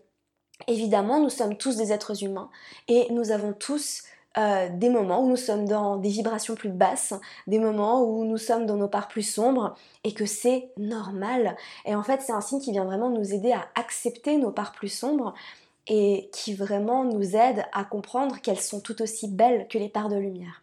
évidemment, 0.68 1.18
nous 1.18 1.30
sommes 1.30 1.56
tous 1.56 1.76
des 1.76 1.92
êtres 1.92 2.22
humains 2.22 2.50
et 2.86 3.10
nous 3.10 3.32
avons 3.32 3.54
tous 3.54 4.04
euh, 4.38 4.68
des 4.70 4.88
moments 4.88 5.22
où 5.22 5.28
nous 5.28 5.36
sommes 5.36 5.66
dans 5.66 5.96
des 5.96 6.08
vibrations 6.08 6.54
plus 6.54 6.70
basses, 6.70 7.14
des 7.46 7.58
moments 7.58 8.02
où 8.02 8.24
nous 8.24 8.38
sommes 8.38 8.66
dans 8.66 8.76
nos 8.76 8.88
parts 8.88 9.08
plus 9.08 9.22
sombres 9.22 9.74
et 10.04 10.14
que 10.14 10.26
c'est 10.26 10.70
normal. 10.78 11.56
Et 11.84 11.94
en 11.94 12.02
fait, 12.02 12.22
c'est 12.22 12.32
un 12.32 12.40
signe 12.40 12.60
qui 12.60 12.72
vient 12.72 12.84
vraiment 12.84 13.10
nous 13.10 13.34
aider 13.34 13.52
à 13.52 13.66
accepter 13.74 14.38
nos 14.38 14.50
parts 14.50 14.72
plus 14.72 14.88
sombres 14.88 15.34
et 15.86 16.30
qui 16.32 16.54
vraiment 16.54 17.04
nous 17.04 17.36
aide 17.36 17.64
à 17.72 17.84
comprendre 17.84 18.40
qu'elles 18.40 18.60
sont 18.60 18.80
tout 18.80 19.02
aussi 19.02 19.28
belles 19.28 19.66
que 19.68 19.78
les 19.78 19.88
parts 19.88 20.08
de 20.08 20.16
lumière. 20.16 20.62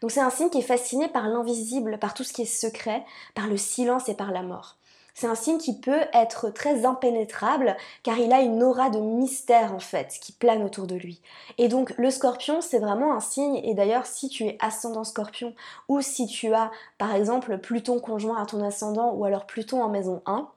Donc 0.00 0.10
c'est 0.10 0.20
un 0.20 0.30
signe 0.30 0.50
qui 0.50 0.58
est 0.58 0.62
fasciné 0.62 1.08
par 1.08 1.28
l'invisible, 1.28 1.98
par 1.98 2.14
tout 2.14 2.24
ce 2.24 2.32
qui 2.32 2.42
est 2.42 2.46
secret, 2.46 3.04
par 3.34 3.46
le 3.46 3.56
silence 3.56 4.08
et 4.08 4.14
par 4.14 4.32
la 4.32 4.42
mort. 4.42 4.76
C'est 5.14 5.28
un 5.28 5.36
signe 5.36 5.58
qui 5.58 5.78
peut 5.78 6.02
être 6.12 6.50
très 6.50 6.84
impénétrable 6.84 7.76
car 8.02 8.18
il 8.18 8.32
a 8.32 8.40
une 8.40 8.62
aura 8.64 8.90
de 8.90 8.98
mystère 8.98 9.72
en 9.72 9.78
fait 9.78 10.18
qui 10.20 10.32
plane 10.32 10.64
autour 10.64 10.88
de 10.88 10.96
lui. 10.96 11.22
Et 11.56 11.68
donc 11.68 11.94
le 11.96 12.10
scorpion 12.10 12.60
c'est 12.60 12.80
vraiment 12.80 13.14
un 13.14 13.20
signe 13.20 13.56
et 13.56 13.74
d'ailleurs 13.74 14.06
si 14.06 14.28
tu 14.28 14.44
es 14.44 14.58
ascendant 14.60 15.04
scorpion 15.04 15.54
ou 15.88 16.00
si 16.00 16.26
tu 16.26 16.52
as 16.52 16.72
par 16.98 17.14
exemple 17.14 17.58
Pluton 17.58 18.00
conjoint 18.00 18.42
à 18.42 18.46
ton 18.46 18.62
ascendant 18.62 19.12
ou 19.12 19.24
alors 19.24 19.46
Pluton 19.46 19.82
en 19.82 19.88
maison 19.88 20.20
1, 20.26 20.48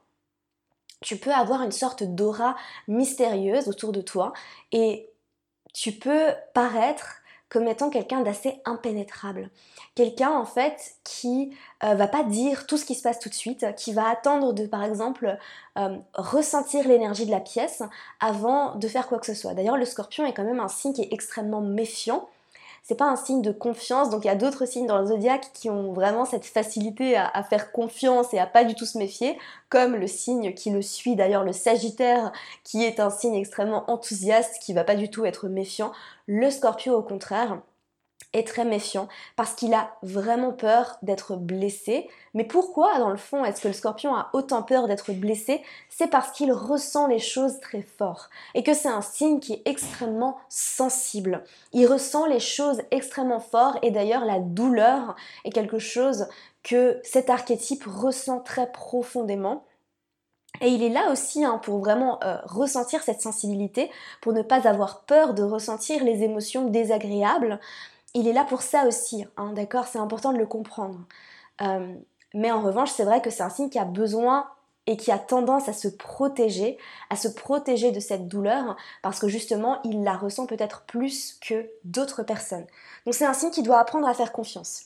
tu 1.02 1.18
peux 1.18 1.32
avoir 1.32 1.62
une 1.62 1.72
sorte 1.72 2.04
d'aura 2.04 2.56
mystérieuse 2.88 3.68
autour 3.68 3.92
de 3.92 4.02
toi 4.02 4.34
et 4.72 5.12
tu 5.74 5.92
peux 5.92 6.32
paraître 6.56 7.22
comme 7.50 7.68
étant 7.68 7.90
quelqu'un 7.90 8.22
d'assez 8.22 8.62
impénétrable. 8.66 9.50
Quelqu'un 9.96 10.32
en 10.32 10.46
fait 10.46 10.96
qui 11.04 11.56
euh, 11.84 11.94
va 11.96 12.08
pas 12.08 12.24
dire 12.24 12.68
tout 12.68 12.78
ce 12.78 12.86
qui 12.86 12.96
se 12.96 13.02
passe 13.02 13.20
tout 13.20 13.30
de 13.30 13.34
suite, 13.34 13.66
qui 13.76 13.94
va 13.94 14.10
attendre 14.10 14.54
de 14.54 14.66
par 14.66 14.84
exemple 14.84 15.38
euh, 15.78 15.98
ressentir 16.14 16.88
l'énergie 16.88 17.26
de 17.26 17.32
la 17.32 17.40
pièce 17.40 17.84
avant 18.20 18.76
de 18.76 18.88
faire 18.88 19.08
quoi 19.08 19.20
que 19.20 19.26
ce 19.26 19.34
soit. 19.34 19.54
D'ailleurs 19.54 19.78
le 19.78 19.86
scorpion 19.86 20.26
est 20.26 20.34
quand 20.34 20.44
même 20.44 20.60
un 20.60 20.68
signe 20.68 20.94
qui 20.94 21.02
est 21.02 21.14
extrêmement 21.14 21.62
méfiant 21.62 22.28
c'est 22.88 22.96
pas 22.96 23.10
un 23.10 23.18
signe 23.18 23.42
de 23.42 23.52
confiance. 23.52 24.10
Donc 24.10 24.24
il 24.24 24.28
y 24.28 24.32
a 24.32 24.36
d'autres 24.36 24.66
signes 24.66 24.88
dans 24.88 25.00
le 25.00 25.08
zodiaque 25.08 25.52
qui 25.54 25.70
ont 25.70 25.92
vraiment 25.92 26.24
cette 26.24 26.46
facilité 26.46 27.18
à, 27.18 27.44
faire 27.44 27.74
confiance 27.74 28.34
et 28.34 28.40
à 28.40 28.46
pas 28.46 28.64
du 28.64 28.76
tout 28.76 28.86
se 28.86 28.98
méfier, 28.98 29.38
comme 29.68 29.96
le 29.96 30.08
signe 30.08 30.54
qui 30.54 30.70
le 30.70 30.82
suit 30.82 31.18
d'ailleurs, 31.18 31.44
le 31.44 31.52
Sagittaire, 31.52 32.32
qui 32.64 32.86
est 32.86 33.02
un 33.02 33.10
signe 33.10 33.36
extrêmement 33.36 33.84
enthousiaste, 33.92 34.60
qui 34.62 34.74
va 34.74 34.86
pas 34.86 34.96
du 34.96 35.10
tout 35.10 35.26
être 35.26 35.50
méfiant. 35.50 35.92
Le 36.28 36.50
Scorpio 36.50 36.96
au 36.96 37.04
contraire 37.04 37.60
est 38.34 38.48
très 38.48 38.66
méfiant 38.66 39.08
parce 39.36 39.54
qu'il 39.54 39.74
a 39.74 39.92
vraiment 40.04 40.52
peur 40.52 40.98
d'être 41.02 41.36
blessé. 41.36 42.10
Mais 42.34 42.44
pourquoi, 42.44 43.00
dans 43.00 43.10
le 43.10 43.18
fond, 43.18 43.44
est-ce 43.46 43.62
que 43.62 43.68
le 43.68 43.74
scorpion 43.74 44.16
a 44.16 44.30
autant 44.34 44.64
peur 44.64 44.88
d'être 44.88 45.12
blessé? 45.14 45.62
C'est 45.90 46.10
parce 46.10 46.32
qu'il 46.32 46.52
ressent 46.52 47.08
les 47.08 47.20
choses 47.20 47.60
très 47.60 47.82
fort 47.82 48.30
et 48.54 48.64
que 48.64 48.74
c'est 48.74 48.90
un 48.90 49.02
signe 49.02 49.40
qui 49.40 49.54
est 49.54 49.62
extrêmement 49.66 50.38
sensible. 50.50 51.44
Il 51.74 51.88
ressent 51.88 52.26
les 52.26 52.40
choses 52.40 52.82
extrêmement 52.92 53.40
fort 53.40 53.78
et 53.82 53.92
d'ailleurs 53.92 54.26
la 54.26 54.40
douleur 54.40 55.16
est 55.46 55.52
quelque 55.52 55.80
chose 55.80 56.28
que 56.64 57.00
cet 57.04 57.30
archétype 57.30 57.86
ressent 57.86 58.40
très 58.40 58.72
profondément. 58.72 59.64
Et 60.60 60.70
il 60.70 60.84
est 60.84 60.90
là 60.90 61.12
aussi 61.12 61.46
hein, 61.46 61.60
pour 61.64 61.80
vraiment 61.80 62.20
euh, 62.24 62.38
ressentir 62.46 63.04
cette 63.04 63.22
sensibilité, 63.22 63.92
pour 64.22 64.34
ne 64.34 64.42
pas 64.42 64.68
avoir 64.68 65.02
peur 65.02 65.34
de 65.34 65.44
ressentir 65.44 66.04
les 66.04 66.24
émotions 66.24 66.66
désagréables, 66.66 67.60
il 68.14 68.28
est 68.28 68.34
là 68.34 68.44
pour 68.44 68.62
ça 68.62 68.86
aussi, 68.88 69.26
hein, 69.38 69.54
d'accord 69.54 69.88
C'est 69.88 70.00
important 70.00 70.34
de 70.34 70.38
le 70.38 70.46
comprendre. 70.46 71.00
Euh, 71.62 71.96
mais 72.34 72.52
en 72.52 72.62
revanche, 72.62 72.92
c'est 72.92 73.04
vrai 73.04 73.22
que 73.22 73.30
c'est 73.30 73.44
un 73.44 73.50
signe 73.50 73.70
qui 73.70 73.80
a 73.80 73.86
besoin 73.86 74.48
et 74.86 74.96
qui 74.96 75.12
a 75.12 75.18
tendance 75.18 75.68
à 75.68 75.74
se 75.74 75.88
protéger, 75.88 76.78
à 77.10 77.16
se 77.16 77.28
protéger 77.28 77.92
de 77.92 78.00
cette 78.00 78.28
douleur, 78.28 78.78
parce 79.02 79.20
que 79.20 79.28
justement, 79.28 79.80
il 79.84 80.04
la 80.04 80.16
ressent 80.16 80.46
peut-être 80.46 80.84
plus 80.84 81.38
que 81.42 81.70
d'autres 81.84 82.24
personnes. 82.24 82.66
Donc 83.06 83.14
c'est 83.14 83.26
un 83.26 83.34
signe 83.34 83.52
qui 83.52 83.64
doit 83.64 83.80
apprendre 83.80 84.08
à 84.08 84.14
faire 84.14 84.32
confiance. 84.32 84.86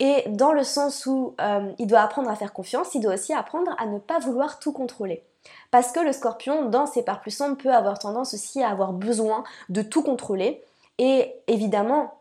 Et 0.00 0.24
dans 0.28 0.52
le 0.52 0.64
sens 0.64 1.06
où 1.06 1.34
euh, 1.40 1.72
il 1.78 1.86
doit 1.86 2.00
apprendre 2.00 2.30
à 2.30 2.36
faire 2.36 2.52
confiance, 2.52 2.94
il 2.94 3.00
doit 3.00 3.14
aussi 3.14 3.32
apprendre 3.32 3.74
à 3.78 3.86
ne 3.86 3.98
pas 3.98 4.18
vouloir 4.18 4.58
tout 4.58 4.72
contrôler. 4.72 5.24
Parce 5.70 5.92
que 5.92 6.00
le 6.00 6.12
scorpion, 6.12 6.66
dans 6.66 6.86
ses 6.86 7.02
parts 7.02 7.20
plus 7.20 7.30
sombres, 7.30 7.56
peut 7.56 7.72
avoir 7.72 7.98
tendance 7.98 8.34
aussi 8.34 8.62
à 8.62 8.68
avoir 8.68 8.92
besoin 8.92 9.44
de 9.70 9.82
tout 9.82 10.02
contrôler. 10.02 10.62
Et 10.98 11.32
évidemment, 11.46 12.17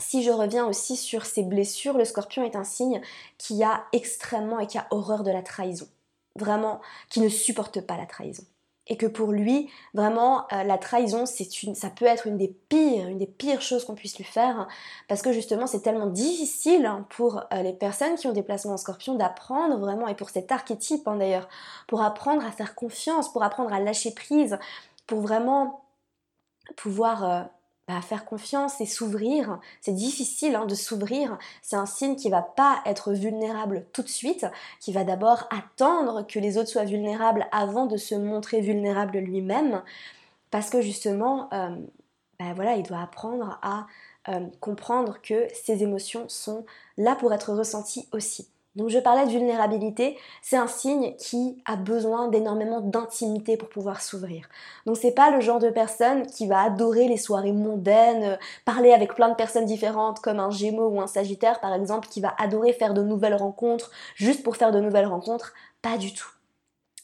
si 0.00 0.22
je 0.22 0.30
reviens 0.30 0.66
aussi 0.66 0.96
sur 0.96 1.24
ces 1.24 1.42
blessures, 1.42 1.96
le 1.96 2.04
scorpion 2.04 2.42
est 2.44 2.56
un 2.56 2.64
signe 2.64 3.00
qui 3.38 3.62
a 3.62 3.84
extrêmement 3.92 4.58
et 4.58 4.66
qui 4.66 4.78
a 4.78 4.86
horreur 4.90 5.22
de 5.22 5.30
la 5.30 5.42
trahison. 5.42 5.86
Vraiment, 6.36 6.80
qui 7.10 7.20
ne 7.20 7.28
supporte 7.28 7.80
pas 7.80 7.96
la 7.96 8.06
trahison. 8.06 8.42
Et 8.86 8.96
que 8.96 9.06
pour 9.06 9.32
lui, 9.32 9.70
vraiment, 9.94 10.46
euh, 10.52 10.62
la 10.64 10.76
trahison, 10.76 11.24
ça 11.26 11.90
peut 11.90 12.04
être 12.04 12.26
une 12.26 12.36
des 12.36 12.54
pires, 12.68 13.08
une 13.08 13.18
des 13.18 13.26
pires 13.26 13.62
choses 13.62 13.84
qu'on 13.84 13.94
puisse 13.94 14.18
lui 14.18 14.24
faire, 14.24 14.68
parce 15.08 15.22
que 15.22 15.32
justement, 15.32 15.66
c'est 15.66 15.80
tellement 15.80 16.08
difficile 16.08 16.90
pour 17.08 17.38
euh, 17.52 17.62
les 17.62 17.72
personnes 17.72 18.16
qui 18.16 18.26
ont 18.26 18.32
des 18.32 18.42
placements 18.42 18.74
en 18.74 18.78
scorpion 18.78 19.14
d'apprendre 19.14 19.78
vraiment, 19.78 20.08
et 20.08 20.14
pour 20.14 20.28
cet 20.28 20.52
archétype 20.52 21.06
hein, 21.08 21.16
d'ailleurs, 21.16 21.48
pour 21.86 22.02
apprendre 22.02 22.44
à 22.44 22.50
faire 22.50 22.74
confiance, 22.74 23.32
pour 23.32 23.42
apprendre 23.42 23.72
à 23.72 23.80
lâcher 23.80 24.12
prise, 24.12 24.58
pour 25.06 25.20
vraiment 25.20 25.84
pouvoir 26.76 27.24
euh, 27.24 27.42
bah, 27.86 28.00
faire 28.00 28.24
confiance 28.24 28.80
et 28.80 28.86
s'ouvrir. 28.86 29.60
C'est 29.80 29.94
difficile 29.94 30.54
hein, 30.54 30.64
de 30.64 30.74
s'ouvrir. 30.74 31.38
C'est 31.60 31.76
un 31.76 31.86
signe 31.86 32.16
qui 32.16 32.30
va 32.30 32.40
pas 32.40 32.80
être 32.86 33.12
vulnérable 33.12 33.86
tout 33.92 34.02
de 34.02 34.08
suite, 34.08 34.46
qui 34.80 34.92
va 34.92 35.04
d'abord 35.04 35.46
attendre 35.50 36.26
que 36.26 36.38
les 36.38 36.56
autres 36.56 36.70
soient 36.70 36.84
vulnérables 36.84 37.46
avant 37.52 37.86
de 37.86 37.96
se 37.96 38.14
montrer 38.14 38.60
vulnérable 38.60 39.18
lui-même, 39.18 39.82
parce 40.50 40.70
que 40.70 40.80
justement, 40.80 41.52
euh, 41.52 41.76
bah, 42.38 42.52
voilà, 42.54 42.76
il 42.76 42.84
doit 42.84 43.00
apprendre 43.00 43.58
à 43.62 43.86
euh, 44.28 44.46
comprendre 44.60 45.20
que 45.20 45.46
ses 45.52 45.82
émotions 45.82 46.26
sont 46.28 46.64
là 46.96 47.16
pour 47.16 47.34
être 47.34 47.52
ressenties 47.52 48.08
aussi. 48.12 48.48
Donc 48.76 48.88
je 48.88 48.98
parlais 48.98 49.24
de 49.24 49.30
vulnérabilité, 49.30 50.18
c'est 50.42 50.56
un 50.56 50.66
signe 50.66 51.14
qui 51.16 51.62
a 51.64 51.76
besoin 51.76 52.28
d'énormément 52.28 52.80
d'intimité 52.80 53.56
pour 53.56 53.68
pouvoir 53.68 54.02
s'ouvrir. 54.02 54.48
Donc 54.84 54.96
c'est 54.96 55.14
pas 55.14 55.30
le 55.30 55.40
genre 55.40 55.60
de 55.60 55.70
personne 55.70 56.26
qui 56.26 56.48
va 56.48 56.62
adorer 56.62 57.06
les 57.06 57.16
soirées 57.16 57.52
mondaines, 57.52 58.24
euh, 58.24 58.36
parler 58.64 58.92
avec 58.92 59.14
plein 59.14 59.28
de 59.28 59.36
personnes 59.36 59.64
différentes 59.64 60.20
comme 60.20 60.40
un 60.40 60.50
Gémeaux 60.50 60.88
ou 60.88 61.00
un 61.00 61.06
Sagittaire 61.06 61.60
par 61.60 61.72
exemple 61.72 62.08
qui 62.08 62.20
va 62.20 62.34
adorer 62.38 62.72
faire 62.72 62.94
de 62.94 63.02
nouvelles 63.02 63.36
rencontres 63.36 63.90
juste 64.16 64.42
pour 64.42 64.56
faire 64.56 64.72
de 64.72 64.80
nouvelles 64.80 65.06
rencontres, 65.06 65.54
pas 65.80 65.96
du 65.96 66.12
tout 66.12 66.33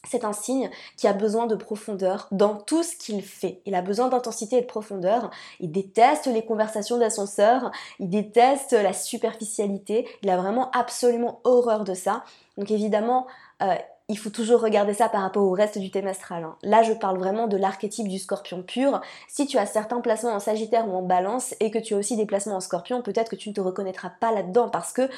c'est 0.03 0.25
un 0.25 0.33
signe 0.33 0.69
qui 0.97 1.07
a 1.07 1.13
besoin 1.13 1.47
de 1.47 1.55
profondeur 1.55 2.27
dans 2.31 2.55
tout 2.55 2.83
ce 2.83 2.95
qu'il 2.95 3.21
fait. 3.23 3.61
Il 3.65 3.75
a 3.75 3.81
besoin 3.81 4.07
d'intensité 4.07 4.57
et 4.57 4.61
de 4.61 4.65
profondeur. 4.65 5.29
Il 5.59 5.71
déteste 5.71 6.25
les 6.27 6.43
conversations 6.43 6.97
d'ascenseur, 6.97 7.71
il 7.99 8.09
déteste 8.09 8.73
la 8.73 8.93
superficialité, 8.93 10.07
il 10.23 10.29
a 10.29 10.37
vraiment 10.37 10.71
absolument 10.71 11.39
horreur 11.43 11.83
de 11.83 11.93
ça. 11.93 12.23
Donc 12.57 12.71
évidemment, 12.71 13.27
euh, 13.61 13.75
il 14.11 14.17
faut 14.17 14.29
toujours 14.29 14.61
regarder 14.61 14.93
ça 14.93 15.07
par 15.07 15.21
rapport 15.21 15.43
au 15.43 15.51
reste 15.51 15.77
du 15.77 15.89
thème 15.89 16.07
astral. 16.07 16.43
Hein. 16.43 16.57
Là, 16.63 16.83
je 16.83 16.91
parle 16.91 17.17
vraiment 17.17 17.47
de 17.47 17.55
l'archétype 17.55 18.09
du 18.09 18.19
scorpion 18.19 18.61
pur. 18.61 18.99
Si 19.29 19.47
tu 19.47 19.57
as 19.57 19.65
certains 19.65 20.01
placements 20.01 20.33
en 20.33 20.39
sagittaire 20.39 20.87
ou 20.87 20.95
en 20.95 21.01
balance 21.01 21.55
et 21.61 21.71
que 21.71 21.79
tu 21.79 21.93
as 21.93 21.97
aussi 21.97 22.17
des 22.17 22.25
placements 22.25 22.57
en 22.57 22.59
scorpion, 22.59 23.01
peut-être 23.01 23.29
que 23.29 23.37
tu 23.37 23.47
ne 23.49 23.53
te 23.53 23.61
reconnaîtras 23.61 24.11
pas 24.19 24.33
là-dedans 24.33 24.67
parce 24.67 24.91
que 24.91 25.09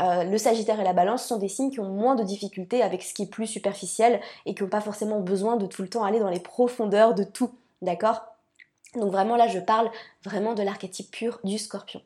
euh, 0.00 0.24
le 0.24 0.38
Sagittaire 0.38 0.80
et 0.80 0.84
la 0.84 0.94
Balance 0.94 1.26
sont 1.26 1.36
des 1.36 1.48
signes 1.48 1.70
qui 1.70 1.80
ont 1.80 1.88
moins 1.88 2.14
de 2.14 2.22
difficultés 2.22 2.82
avec 2.82 3.02
ce 3.02 3.12
qui 3.12 3.22
est 3.22 3.30
plus 3.30 3.46
superficiel 3.46 4.20
et 4.46 4.54
qui 4.54 4.62
n'ont 4.62 4.68
pas 4.68 4.80
forcément 4.80 5.20
besoin 5.20 5.56
de 5.56 5.66
tout 5.66 5.82
le 5.82 5.88
temps 5.88 6.04
aller 6.04 6.18
dans 6.18 6.30
les 6.30 6.40
profondeurs 6.40 7.14
de 7.14 7.24
tout, 7.24 7.50
d'accord? 7.82 8.22
Donc 8.94 9.10
vraiment 9.10 9.36
là 9.36 9.48
je 9.48 9.58
parle 9.58 9.90
vraiment 10.22 10.54
de 10.54 10.62
l'archétype 10.62 11.10
pur 11.10 11.40
du 11.44 11.58
scorpion. 11.58 12.02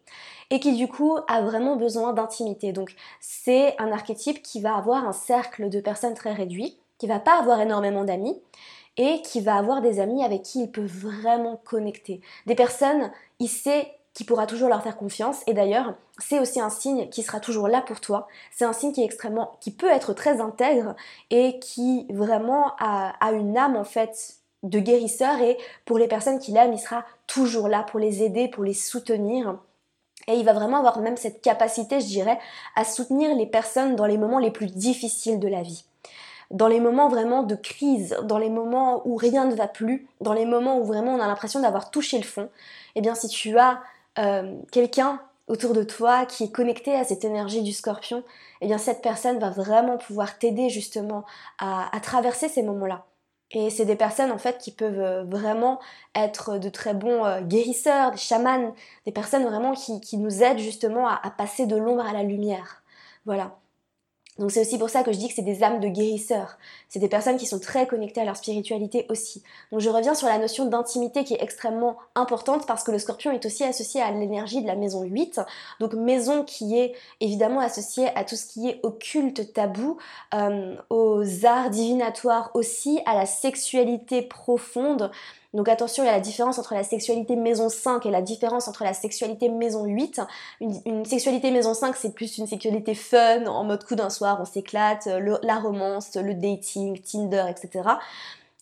Et 0.50 0.61
qui 0.61 0.76
du 0.76 0.88
coup 0.88 1.16
a 1.28 1.43
vraiment 1.43 1.76
besoin 1.76 2.12
d'intimité. 2.12 2.73
Donc 2.73 2.95
c'est 3.21 3.75
un 3.81 3.90
archétype 3.90 4.43
qui 4.43 4.61
va 4.61 4.76
avoir 4.76 5.07
un 5.07 5.12
cercle 5.12 5.69
de 5.69 5.81
personnes 5.81 6.14
très 6.14 6.33
réduit, 6.33 6.78
qui 6.99 7.07
va 7.07 7.19
pas 7.19 7.38
avoir 7.38 7.61
énormément 7.61 8.05
d'amis 8.05 8.40
et 8.97 9.21
qui 9.23 9.40
va 9.40 9.57
avoir 9.57 9.83
des 9.83 10.00
amis 10.00 10.25
avec 10.25 10.43
qui 10.43 10.62
il 10.62 10.71
peut 10.71 10.87
vraiment 10.87 11.61
connecter. 11.64 12.21
Des 12.47 12.55
personnes, 12.55 13.11
il 13.40 13.49
sait 13.49 13.95
qui 14.16 14.25
pourra 14.25 14.46
toujours 14.46 14.70
leur 14.70 14.82
faire 14.82 14.96
confiance. 14.96 15.42
Et 15.46 15.52
d'ailleurs, 15.52 15.92
c'est 16.16 16.40
aussi 16.40 16.58
un 16.58 16.70
signe 16.70 17.11
qui 17.11 17.23
sera 17.23 17.38
toujours 17.38 17.68
là 17.68 17.82
pour 17.82 18.00
toi. 18.00 18.28
C'est 18.50 18.64
un 18.64 18.73
signe 18.73 18.92
qui 18.92 19.02
est 19.02 19.04
extrêmement, 19.04 19.58
qui 19.61 19.70
peut 19.70 19.90
être 19.90 20.14
très 20.14 20.40
intègre 20.40 20.96
et 21.28 21.58
qui 21.58 22.06
vraiment 22.08 22.73
a, 22.78 23.12
une 23.32 23.58
âme 23.58 23.76
en 23.76 23.85
fait 23.85 24.37
de 24.62 24.78
guérisseur. 24.80 25.42
Et 25.42 25.58
pour 25.85 25.99
les 25.99 26.08
personnes 26.08 26.38
qui 26.38 26.50
l'aiment, 26.50 26.73
il 26.73 26.78
sera 26.78 27.04
toujours 27.26 27.68
là 27.68 27.82
pour 27.82 28.00
les 28.00 28.23
aider, 28.23 28.49
pour 28.49 28.64
les 28.64 28.73
soutenir. 28.73 29.58
Et 30.28 30.37
il 30.37 30.46
va 30.46 30.54
vraiment 30.54 30.78
avoir 30.78 30.99
même 31.00 31.18
cette 31.18 31.42
capacité, 31.42 32.00
je 32.00 32.06
dirais, 32.06 32.38
à 32.75 32.85
soutenir 32.85 33.37
les 33.37 33.46
personnes 33.46 33.96
dans 33.96 34.06
les 34.06 34.16
moments 34.16 34.38
les 34.38 34.50
plus 34.50 34.68
difficiles 34.68 35.38
de 35.38 35.49
la 35.49 35.61
vie 35.61 35.85
dans 36.52 36.68
les 36.68 36.78
moments 36.78 37.08
vraiment 37.08 37.42
de 37.42 37.56
crise, 37.56 38.16
dans 38.23 38.38
les 38.38 38.50
moments 38.50 39.02
où 39.04 39.16
rien 39.16 39.46
ne 39.46 39.54
va 39.56 39.66
plus, 39.66 40.06
dans 40.20 40.32
les 40.32 40.46
moments 40.46 40.78
où 40.78 40.85
vraiment 40.85 41.12
on 41.12 41.20
a 41.20 41.26
l'impression 41.26 41.58
d'avoir 41.58 41.90
touché 41.90 42.18
le 42.18 42.25
fond, 42.25 42.49
eh 42.94 43.00
bien 43.00 43.16
si 43.16 43.26
tu 43.26 43.58
as 43.58 43.80
euh, 44.18 44.56
quelqu'un 44.73 45.20
autour 45.49 45.75
de 45.75 45.82
toi 45.82 46.26
qui 46.26 46.44
est 46.44 46.50
connecté 46.50 46.94
à 46.94 47.04
cette 47.04 47.25
énergie 47.25 47.62
du 47.62 47.73
scorpion, 47.73 48.25
eh 48.61 48.66
bien 48.66 48.78
cette 48.78 49.02
personne 49.02 49.38
va 49.38 49.50
vraiment 49.50 49.99
pouvoir 49.99 50.38
t'aider 50.38 50.68
justement 50.68 51.25
à, 51.58 51.90
traverser 52.02 52.49
ces 52.49 52.62
moments-là. 52.62 53.06
Et 53.52 53.70
c'est 53.70 53.85
des 53.85 53.94
personnes 53.94 54.32
en 54.32 54.38
fait 54.38 54.58
qui 54.58 54.73
peuvent 54.73 54.99
euh, 54.99 55.25
vraiment 55.25 55.78
être 56.16 56.58
de 56.58 56.68
très 56.68 56.94
bons 56.94 57.25
euh, 57.25 57.42
guérisseurs, 57.42 58.11
des 58.11 58.16
chamans, 58.16 58.75
des 59.04 59.12
personnes 59.12 59.44
vraiment 59.44 59.73
qui, 59.73 60.16
nous 60.18 60.42
aident 60.42 60.58
justement 60.58 61.06
à, 61.06 61.30
passer 61.30 61.66
de 61.66 61.76
l'ombre 61.76 62.04
à 62.04 62.12
la 62.12 62.25
lumière. 62.25 62.82
Voilà. 63.25 63.56
Donc 64.38 64.50
c'est 64.50 64.61
aussi 64.61 64.78
pour 64.78 64.90
ça 64.90 65.02
que 65.02 65.12
je 65.12 65.19
dis 65.19 65.28
que 65.28 65.35
c'est 65.35 65.43
des 65.43 65.62
âmes 65.62 65.81
de 65.81 65.88
guérisseurs. 65.88 66.59
C'est 66.88 66.99
des 66.99 67.09
personnes 67.09 67.38
qui 67.38 67.47
sont 67.47 67.59
très 67.59 67.87
connectées 67.87 68.21
à 68.21 68.25
leur 68.25 68.37
spiritualité 68.37 69.07
aussi. 69.09 69.43
Donc 69.73 69.81
je 69.81 69.88
reviens 69.88 70.14
sur 70.14 70.28
la 70.28 70.38
notion 70.38 70.66
d'intimité 70.66 71.25
qui 71.25 71.35
est 71.35 71.43
extrêmement 71.43 71.97
importante 72.14 72.66
parce 72.66 72.85
que 72.85 72.90
le 72.90 72.99
scorpion 72.99 73.33
est 73.33 73.47
aussi 73.47 73.64
associé 73.64 74.02
à 74.02 74.11
l'énergie 74.11 74.61
de 74.61 74.66
la 74.66 74.76
maison 74.76 75.02
8. 75.02 75.40
Donc 75.81 75.95
maison 75.95 76.45
qui 76.45 76.78
est 76.78 76.95
évidemment 77.21 77.61
associée 77.61 78.09
à 78.14 78.25
tout 78.25 78.37
ce 78.37 78.47
qui 78.47 78.69
est 78.69 78.81
occulte, 78.83 79.52
tabou, 79.52 79.97
euh, 80.35 80.76
aux 80.90 81.47
arts 81.47 81.71
divinatoires 81.71 82.50
aussi, 82.55 83.00
à 83.07 83.14
la 83.14 83.26
sexualité 83.26 84.23
profonde. 84.23 85.11
Donc 85.56 85.70
attention, 85.70 86.04
il 86.04 86.06
y 86.06 86.10
a 86.10 86.12
la 86.12 86.20
différence 86.20 86.58
entre 86.58 86.75
la 86.75 86.84
sexualité 86.84 87.34
maison 87.34 87.70
5 87.70 88.04
et 88.04 88.10
la 88.10 88.20
différence 88.20 88.68
entre 88.68 88.84
la 88.84 88.92
sexualité 88.92 89.48
maison 89.48 89.86
8. 89.86 90.20
Une, 90.60 91.06
sexualité 91.06 91.50
maison 91.50 91.72
5, 91.72 91.96
c'est 91.96 92.12
plus 92.12 92.36
une 92.36 92.46
sexualité 92.46 92.94
fun, 92.94 93.46
en 93.46 93.64
mode 93.64 93.82
coup 93.82 93.94
d'un 93.94 94.10
soir, 94.10 94.36
on 94.38 94.44
s'éclate, 94.44 95.06
la 95.06 95.58
romance, 95.58 96.14
le 96.14 96.34
dating, 96.34 97.00
Tinder, 97.00 97.46
etc. 97.48 97.88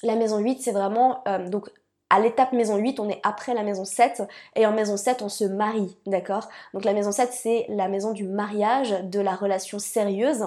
La 0.04 0.14
maison 0.14 0.38
8, 0.38 0.62
c'est 0.62 0.70
vraiment... 0.70 1.24
Euh, 1.26 1.48
donc 1.48 1.68
à 2.10 2.20
l'étape 2.20 2.52
maison 2.52 2.76
8, 2.76 3.00
on 3.00 3.08
est 3.08 3.20
après 3.24 3.54
la 3.54 3.64
maison 3.64 3.84
7 3.84 4.22
et 4.54 4.64
en 4.64 4.72
maison 4.72 4.96
7, 4.96 5.22
on 5.22 5.28
se 5.28 5.42
marie, 5.42 5.96
d'accord? 6.06 6.48
Donc 6.74 6.84
la 6.84 6.92
maison 6.92 7.10
7, 7.10 7.32
c'est 7.32 7.66
la 7.70 7.88
maison 7.88 8.12
du 8.12 8.24
mariage, 8.24 8.94
de 9.02 9.18
la 9.18 9.34
relation 9.34 9.80
sérieuse. 9.80 10.44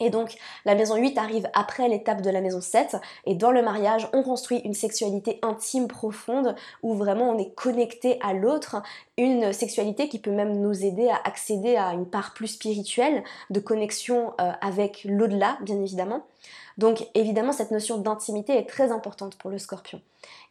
Et 0.00 0.10
donc 0.10 0.36
la 0.64 0.74
maison 0.74 0.96
8 0.96 1.16
arrive 1.18 1.48
après 1.52 1.88
l'étape 1.88 2.20
de 2.20 2.30
la 2.30 2.40
maison 2.40 2.60
7 2.60 2.96
et 3.26 3.34
dans 3.34 3.52
le 3.52 3.62
mariage 3.62 4.08
on 4.12 4.22
construit 4.22 4.58
une 4.58 4.74
sexualité 4.74 5.38
intime 5.42 5.86
profonde 5.86 6.56
où 6.82 6.94
vraiment 6.94 7.30
on 7.30 7.38
est 7.38 7.54
connecté 7.54 8.18
à 8.20 8.32
l'autre, 8.32 8.82
une 9.16 9.52
sexualité 9.52 10.08
qui 10.08 10.18
peut 10.18 10.32
même 10.32 10.60
nous 10.60 10.84
aider 10.84 11.08
à 11.08 11.20
accéder 11.24 11.76
à 11.76 11.92
une 11.92 12.06
part 12.06 12.34
plus 12.34 12.48
spirituelle 12.48 13.22
de 13.50 13.60
connexion 13.60 14.34
euh, 14.40 14.50
avec 14.60 15.04
l'au-delà 15.04 15.58
bien 15.62 15.80
évidemment. 15.80 16.26
Donc 16.76 17.06
évidemment 17.14 17.52
cette 17.52 17.70
notion 17.70 17.98
d'intimité 17.98 18.56
est 18.56 18.68
très 18.68 18.90
importante 18.90 19.36
pour 19.36 19.50
le 19.50 19.58
scorpion. 19.58 20.00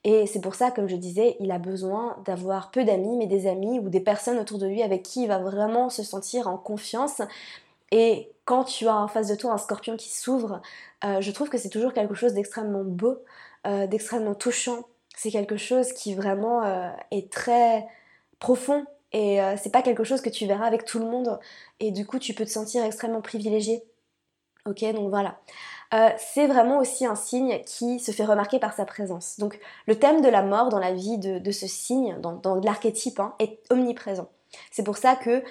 Et 0.05 0.27
c'est 0.27 0.41
pour 0.41 0.55
ça, 0.55 0.69
comme 0.69 0.89
je 0.89 0.97
disais, 0.97 1.37
il 1.39 1.49
a 1.51 1.59
besoin 1.59 2.17
d'avoir 2.25 2.71
peu 2.71 2.83
d'amis, 2.83 3.15
mais 3.15 3.25
des 3.25 3.47
amis 3.47 3.79
ou 3.79 3.89
des 3.89 4.01
personnes 4.01 4.37
autour 4.37 4.57
de 4.57 4.67
lui 4.67 4.83
avec 4.83 5.01
qui 5.01 5.23
il 5.23 5.27
va 5.27 5.39
vraiment 5.39 5.89
se 5.89 6.03
sentir 6.03 6.47
en 6.47 6.57
confiance 6.57 7.21
et 7.93 8.31
quand 8.45 8.63
tu 8.63 8.87
as 8.87 8.95
en 8.95 9.07
face 9.07 9.27
de 9.27 9.35
toi 9.35 9.51
un 9.51 9.59
scorpion 9.59 9.95
qui 9.97 10.09
s'ouvre, 10.09 10.61
euh, 11.05 11.21
je 11.21 11.29
trouve 11.29 11.47
que 11.47 11.59
c'est 11.59 11.69
toujours 11.69 11.93
quelque 11.93 12.15
chose 12.15 12.33
d'extrêmement 12.33 12.83
beau, 12.83 13.19
euh, 13.67 13.85
d'extrêmement 13.85 14.33
touchant. 14.33 14.87
C'est 15.15 15.29
quelque 15.29 15.57
chose 15.57 15.93
qui 15.93 16.15
vraiment 16.15 16.63
euh, 16.63 16.89
est 17.11 17.31
très 17.31 17.85
profond 18.39 18.83
et 19.11 19.37
c'est 19.61 19.71
pas 19.71 19.83
quelque 19.83 20.03
chose 20.03 20.21
que 20.21 20.29
tu 20.31 20.47
verras 20.47 20.65
avec 20.65 20.85
tout 20.85 20.97
le 20.97 21.05
monde 21.05 21.39
et 21.79 21.91
du 21.91 22.03
coup 22.03 22.17
tu 22.17 22.33
peux 22.33 22.45
te 22.45 22.49
sentir 22.49 22.83
extrêmement 22.83 23.21
privilégié. 23.21 23.83
Ok, 24.65 24.83
donc 24.91 25.09
voilà. 25.09 25.39
c'est 26.17 26.47
vraiment 26.47 26.79
aussi 26.79 27.05
un 27.05 27.13
signe 27.13 27.61
qui 27.63 27.99
se 27.99 28.11
fait 28.11 28.25
remarquer 28.25 28.57
par 28.57 28.73
sa 28.73 28.85
présence. 28.85 29.37
Donc 29.37 29.59
le 29.85 29.99
thème 29.99 30.21
de 30.21 30.29
la 30.29 30.41
mort 30.41 30.69
dans 30.69 30.79
la 30.79 30.93
vie 30.93 31.19
de, 31.19 31.51
ce 31.51 31.67
signe, 31.67 32.17
dans, 32.21 32.55
l'archétype, 32.55 33.19
hein, 33.19 33.35
est 33.37 33.59
omniprésent. 33.69 34.29
C'est 34.71 34.83
pour 34.83 34.97
ça 34.97 35.15
que 35.15 35.43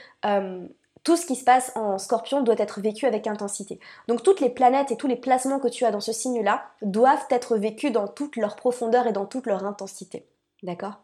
tout 1.05 1.17
ce 1.17 1.27
qui 1.27 1.37
se 1.37 1.45
passe 1.45 1.73
en 1.75 1.99
scorpion 1.99 2.43
doit 2.43 2.55
être 2.59 2.81
vécu 2.81 3.07
avec 3.07 3.27
intensité. 3.27 3.81
Donc 4.09 4.23
toutes 4.23 4.41
les 4.41 4.51
planètes 4.51 4.91
et 4.91 4.97
tous 4.97 5.09
les 5.09 5.17
placements 5.17 5.59
que 5.59 5.69
tu 5.69 5.85
as 5.85 5.91
dans 5.91 6.01
ce 6.01 6.13
signe-là 6.13 6.65
doivent 6.83 7.27
être 7.31 7.57
vécus 7.57 7.93
dans 7.93 8.09
toute 8.09 8.37
leur 8.37 8.57
profondeur 8.57 9.07
et 9.07 9.13
dans 9.13 9.27
toute 9.27 9.47
leur 9.47 9.65
intensité. 9.65 10.27
D'accord? 10.63 11.01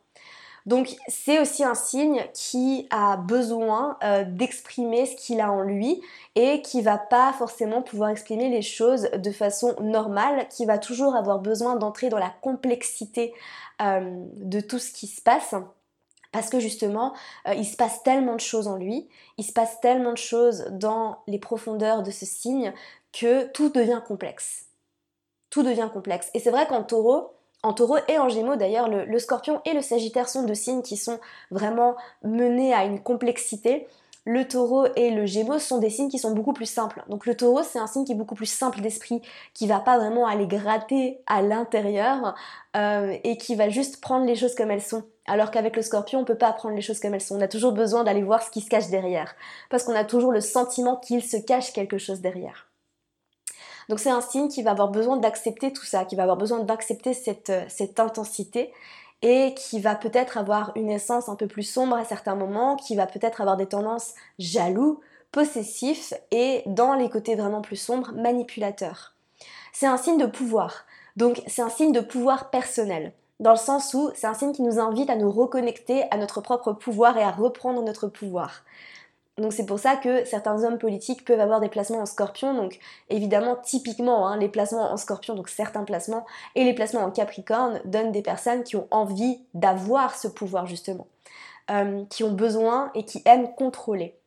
Donc 0.67 0.95
c'est 1.09 1.41
aussi 1.41 1.65
un 1.65 1.75
signe 1.75 2.23
qui 2.35 2.87
a 2.91 3.17
besoin 3.17 3.97
euh, 4.05 4.25
d'exprimer 4.25 5.07
ce 5.07 5.17
qu'il 5.17 5.41
a 5.41 5.51
en 5.51 5.63
lui 5.63 6.03
et 6.35 6.61
qui 6.61 6.83
va 6.83 6.99
pas 6.99 7.33
forcément 7.33 7.81
pouvoir 7.81 8.11
exprimer 8.11 8.51
les 8.51 8.61
choses 8.61 9.09
de 9.17 9.31
façon 9.31 9.75
normale, 9.81 10.47
qui 10.49 10.67
va 10.67 10.77
toujours 10.77 11.17
avoir 11.17 11.39
besoin 11.39 11.77
d'entrer 11.77 12.11
dans 12.11 12.19
la 12.19 12.31
complexité 12.43 13.33
euh, 13.81 14.11
de 14.37 14.61
tout 14.61 14.79
ce 14.79 14.93
qui 14.93 15.07
se 15.07 15.23
passe 15.23 15.55
parce 16.33 16.51
que 16.51 16.61
justement, 16.61 17.15
euh, 17.47 17.55
il 17.55 17.65
se 17.65 17.77
passe 17.77 18.03
tellement 18.03 18.35
de 18.35 18.41
choses 18.41 18.69
en 18.69 18.77
lui, 18.77 19.09
il 19.39 19.45
se 19.45 19.53
passe 19.53 19.81
tellement 19.81 20.13
de 20.13 20.19
choses 20.19 20.67
dans 20.71 21.19
les 21.27 21.39
profondeurs 21.39 22.03
de 22.03 22.11
ce 22.11 22.27
signe 22.27 22.73
que 23.13 23.47
tout 23.53 23.71
devient 23.71 24.03
complexe. 24.07 24.67
Tout 25.51 25.63
devient 25.63 25.89
complexe. 25.93 26.31
Et 26.35 26.41
c'est 26.41 26.51
vrai 26.51 26.67
qu'en 26.67 26.83
taureau, 26.83 27.33
en 27.63 27.73
taureau 27.73 27.97
et 28.09 28.19
en 28.19 28.29
gémeaux 28.29 28.57
d'ailleurs, 28.57 28.89
le, 28.89 29.19
scorpion 29.19 29.61
et 29.65 29.73
le 29.73 29.81
sagittaire 29.81 30.29
sont 30.29 30.45
deux 30.45 30.55
signes 30.55 30.83
qui 30.83 30.97
sont 30.97 31.19
vraiment 31.51 31.97
menés 32.23 32.75
à 32.75 32.85
une 32.85 33.03
complexité 33.03 33.87
le 34.29 34.47
taureau 34.47 34.87
et 34.95 35.11
le 35.11 35.25
gémeaux 35.25 35.59
sont 35.59 35.79
des 35.79 35.89
signes 35.89 36.11
qui 36.11 36.19
sont 36.19 36.33
beaucoup 36.33 36.53
plus 36.53 36.67
simples. 36.67 37.03
Donc 37.09 37.25
le 37.25 37.35
taureau, 37.35 37.63
c'est 37.63 37.79
un 37.79 37.87
signe 37.87 38.05
qui 38.05 38.13
est 38.13 38.15
beaucoup 38.15 38.35
plus 38.35 38.45
simple 38.45 38.83
d'esprit, 38.83 39.23
qui 39.55 39.67
va 39.67 39.81
pas 39.81 39.97
vraiment 39.97 40.27
aller 40.27 40.47
gratter 40.47 41.19
à 41.27 41.41
l'intérieur 41.41 42.35
euh, 42.77 43.17
et 43.25 43.39
qui 43.39 43.55
va 43.55 43.71
juste 43.71 44.03
prendre 44.03 44.27
les 44.27 44.37
choses 44.37 44.55
comme 44.55 44.71
elles 44.71 44.83
sont. 44.83 45.03
Alors 45.29 45.51
qu'avec 45.51 45.77
le 45.77 45.83
scorpion, 45.83 46.21
on 46.21 46.25
peut 46.25 46.39
pas 46.39 46.53
prendre 46.53 46.75
les 46.75 46.83
choses 46.83 47.01
comme 47.01 47.15
elles 47.15 47.21
sont. 47.21 47.37
On 47.37 47.41
a 47.43 47.49
toujours 47.49 47.73
besoin 47.73 48.03
d'aller 48.03 48.23
voir 48.23 48.43
ce 48.43 48.51
qui 48.51 48.63
se 48.63 48.69
cache 48.69 48.89
derrière. 48.89 49.35
Parce 49.71 49.85
qu'on 49.85 49.95
a 49.95 50.05
toujours 50.05 50.33
le 50.33 50.41
sentiment 50.41 50.97
qu'il 50.97 51.23
se 51.23 51.37
cache 51.37 51.73
quelque 51.73 51.99
chose 51.99 52.21
derrière. 52.21 52.69
Donc 53.89 54.01
c'est 54.01 54.11
un 54.11 54.21
signe 54.21 54.49
qui 54.49 54.63
va 54.63 54.73
avoir 54.73 54.89
besoin 54.89 55.17
d'accepter 55.17 55.73
tout 55.73 55.85
ça, 55.85 56.05
qui 56.05 56.17
va 56.17 56.23
avoir 56.23 56.37
besoin 56.37 56.61
d'accepter 56.61 57.15
cette, 57.15 57.53
cette 57.69 58.01
intensité 58.01 58.73
et 59.23 59.55
qui 59.55 59.81
va 59.81 59.95
peut-être 59.95 60.39
avoir 60.39 60.73
une 60.77 60.91
essence 60.91 61.29
un 61.29 61.35
peu 61.35 61.47
plus 61.47 61.63
sombre 61.63 61.97
à 61.97 62.05
certains 62.05 62.35
moments, 62.35 62.77
qui 62.77 62.97
va 62.97 63.07
peut-être 63.07 63.41
avoir 63.41 63.57
des 63.57 63.67
tendances 63.67 64.15
jaloux, 64.39 65.01
possessifs 65.33 66.15
et 66.31 66.63
dans 66.67 66.95
les 66.95 67.11
côtés 67.11 67.35
vraiment 67.35 67.61
plus 67.61 67.77
sombres, 67.77 68.13
manipulateurs. 68.13 69.15
C'est 69.73 69.87
un 69.87 69.97
signe 69.97 70.19
de 70.19 70.27
pouvoir, 70.27 70.85
donc 71.17 71.43
c'est 71.47 71.63
un 71.63 71.69
signe 71.69 71.93
de 71.93 72.01
pouvoir 72.01 72.51
personnel, 72.51 73.13
dans 73.41 73.53
le 73.53 73.57
sens 73.57 73.95
où 73.95 74.11
c'est 74.15 74.27
un 74.27 74.35
signe 74.35 74.53
qui 74.53 74.63
nous 74.63 74.79
invite 74.79 75.11
à 75.11 75.17
nous 75.17 75.31
reconnecter 75.31 76.05
à 76.11 76.17
notre 76.17 76.41
propre 76.41 76.73
pouvoir 76.73 77.17
et 77.17 77.23
à 77.23 77.31
reprendre 77.31 77.83
notre 77.83 78.09
pouvoir. 78.09 78.65
Donc 79.39 79.53
c'est 79.53 79.67
pour 79.67 79.79
ça 79.79 79.97
que 79.97 80.25
certains 80.25 80.65
hommes 80.65 80.79
politiques 80.79 81.25
peuvent 81.25 81.41
avoir 81.41 81.61
des 81.61 81.69
placements 81.69 82.01
en 82.01 82.07
scorpion. 82.07 82.55
Donc 82.55 82.79
évidemment, 83.09 83.57
typiquement, 83.57 84.27
hein, 84.27 84.37
les 84.37 84.49
placements 84.49 84.91
en 84.91 84.97
scorpion, 84.97 85.35
donc 85.35 85.49
certains 85.49 85.85
placements, 85.85 86.27
et 86.57 86.65
les 86.65 86.75
placements 86.75 87.03
en 87.05 87.11
capricorne 87.13 87.81
donnent 87.85 88.13
des 88.13 88.23
personnes 88.23 88.65
qui 88.65 88.77
ont 88.77 88.89
envie 88.91 89.41
d'avoir 89.55 90.17
ce 90.17 90.27
pouvoir 90.27 90.67
justement, 90.67 91.07
euh, 91.71 92.05
qui 92.11 92.25
ont 92.25 92.33
besoin 92.33 92.91
et 92.95 93.05
qui 93.05 93.23
aiment 93.25 93.55
contrôler. 93.55 94.18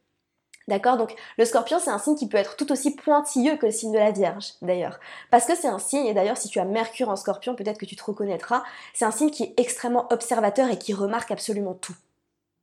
D'accord? 0.67 0.97
Donc 0.97 1.15
le 1.37 1.45
scorpion, 1.45 1.79
c'est 1.79 1.89
un 1.89 1.97
signe 1.97 2.15
qui 2.15 2.27
peut 2.27 2.37
être 2.37 2.55
tout 2.55 2.71
aussi 2.71 2.95
pointilleux 2.95 3.57
que 3.57 3.65
le 3.65 3.71
signe 3.71 3.91
de 3.91 3.97
la 3.97 4.11
Vierge, 4.11 4.53
d'ailleurs. 4.61 4.99
Parce 5.29 5.45
que 5.45 5.55
c'est 5.55 5.67
un 5.67 5.79
signe, 5.79 6.05
et 6.05 6.13
d'ailleurs 6.13 6.37
si 6.37 6.49
tu 6.49 6.59
as 6.59 6.65
Mercure 6.65 7.09
en 7.09 7.15
scorpion, 7.15 7.55
peut-être 7.55 7.79
que 7.79 7.85
tu 7.85 7.95
te 7.95 8.03
reconnaîtras, 8.03 8.63
c'est 8.93 9.05
un 9.05 9.11
signe 9.11 9.31
qui 9.31 9.43
est 9.43 9.53
extrêmement 9.57 10.07
observateur 10.11 10.69
et 10.69 10.77
qui 10.77 10.93
remarque 10.93 11.31
absolument 11.31 11.73
tout 11.73 11.95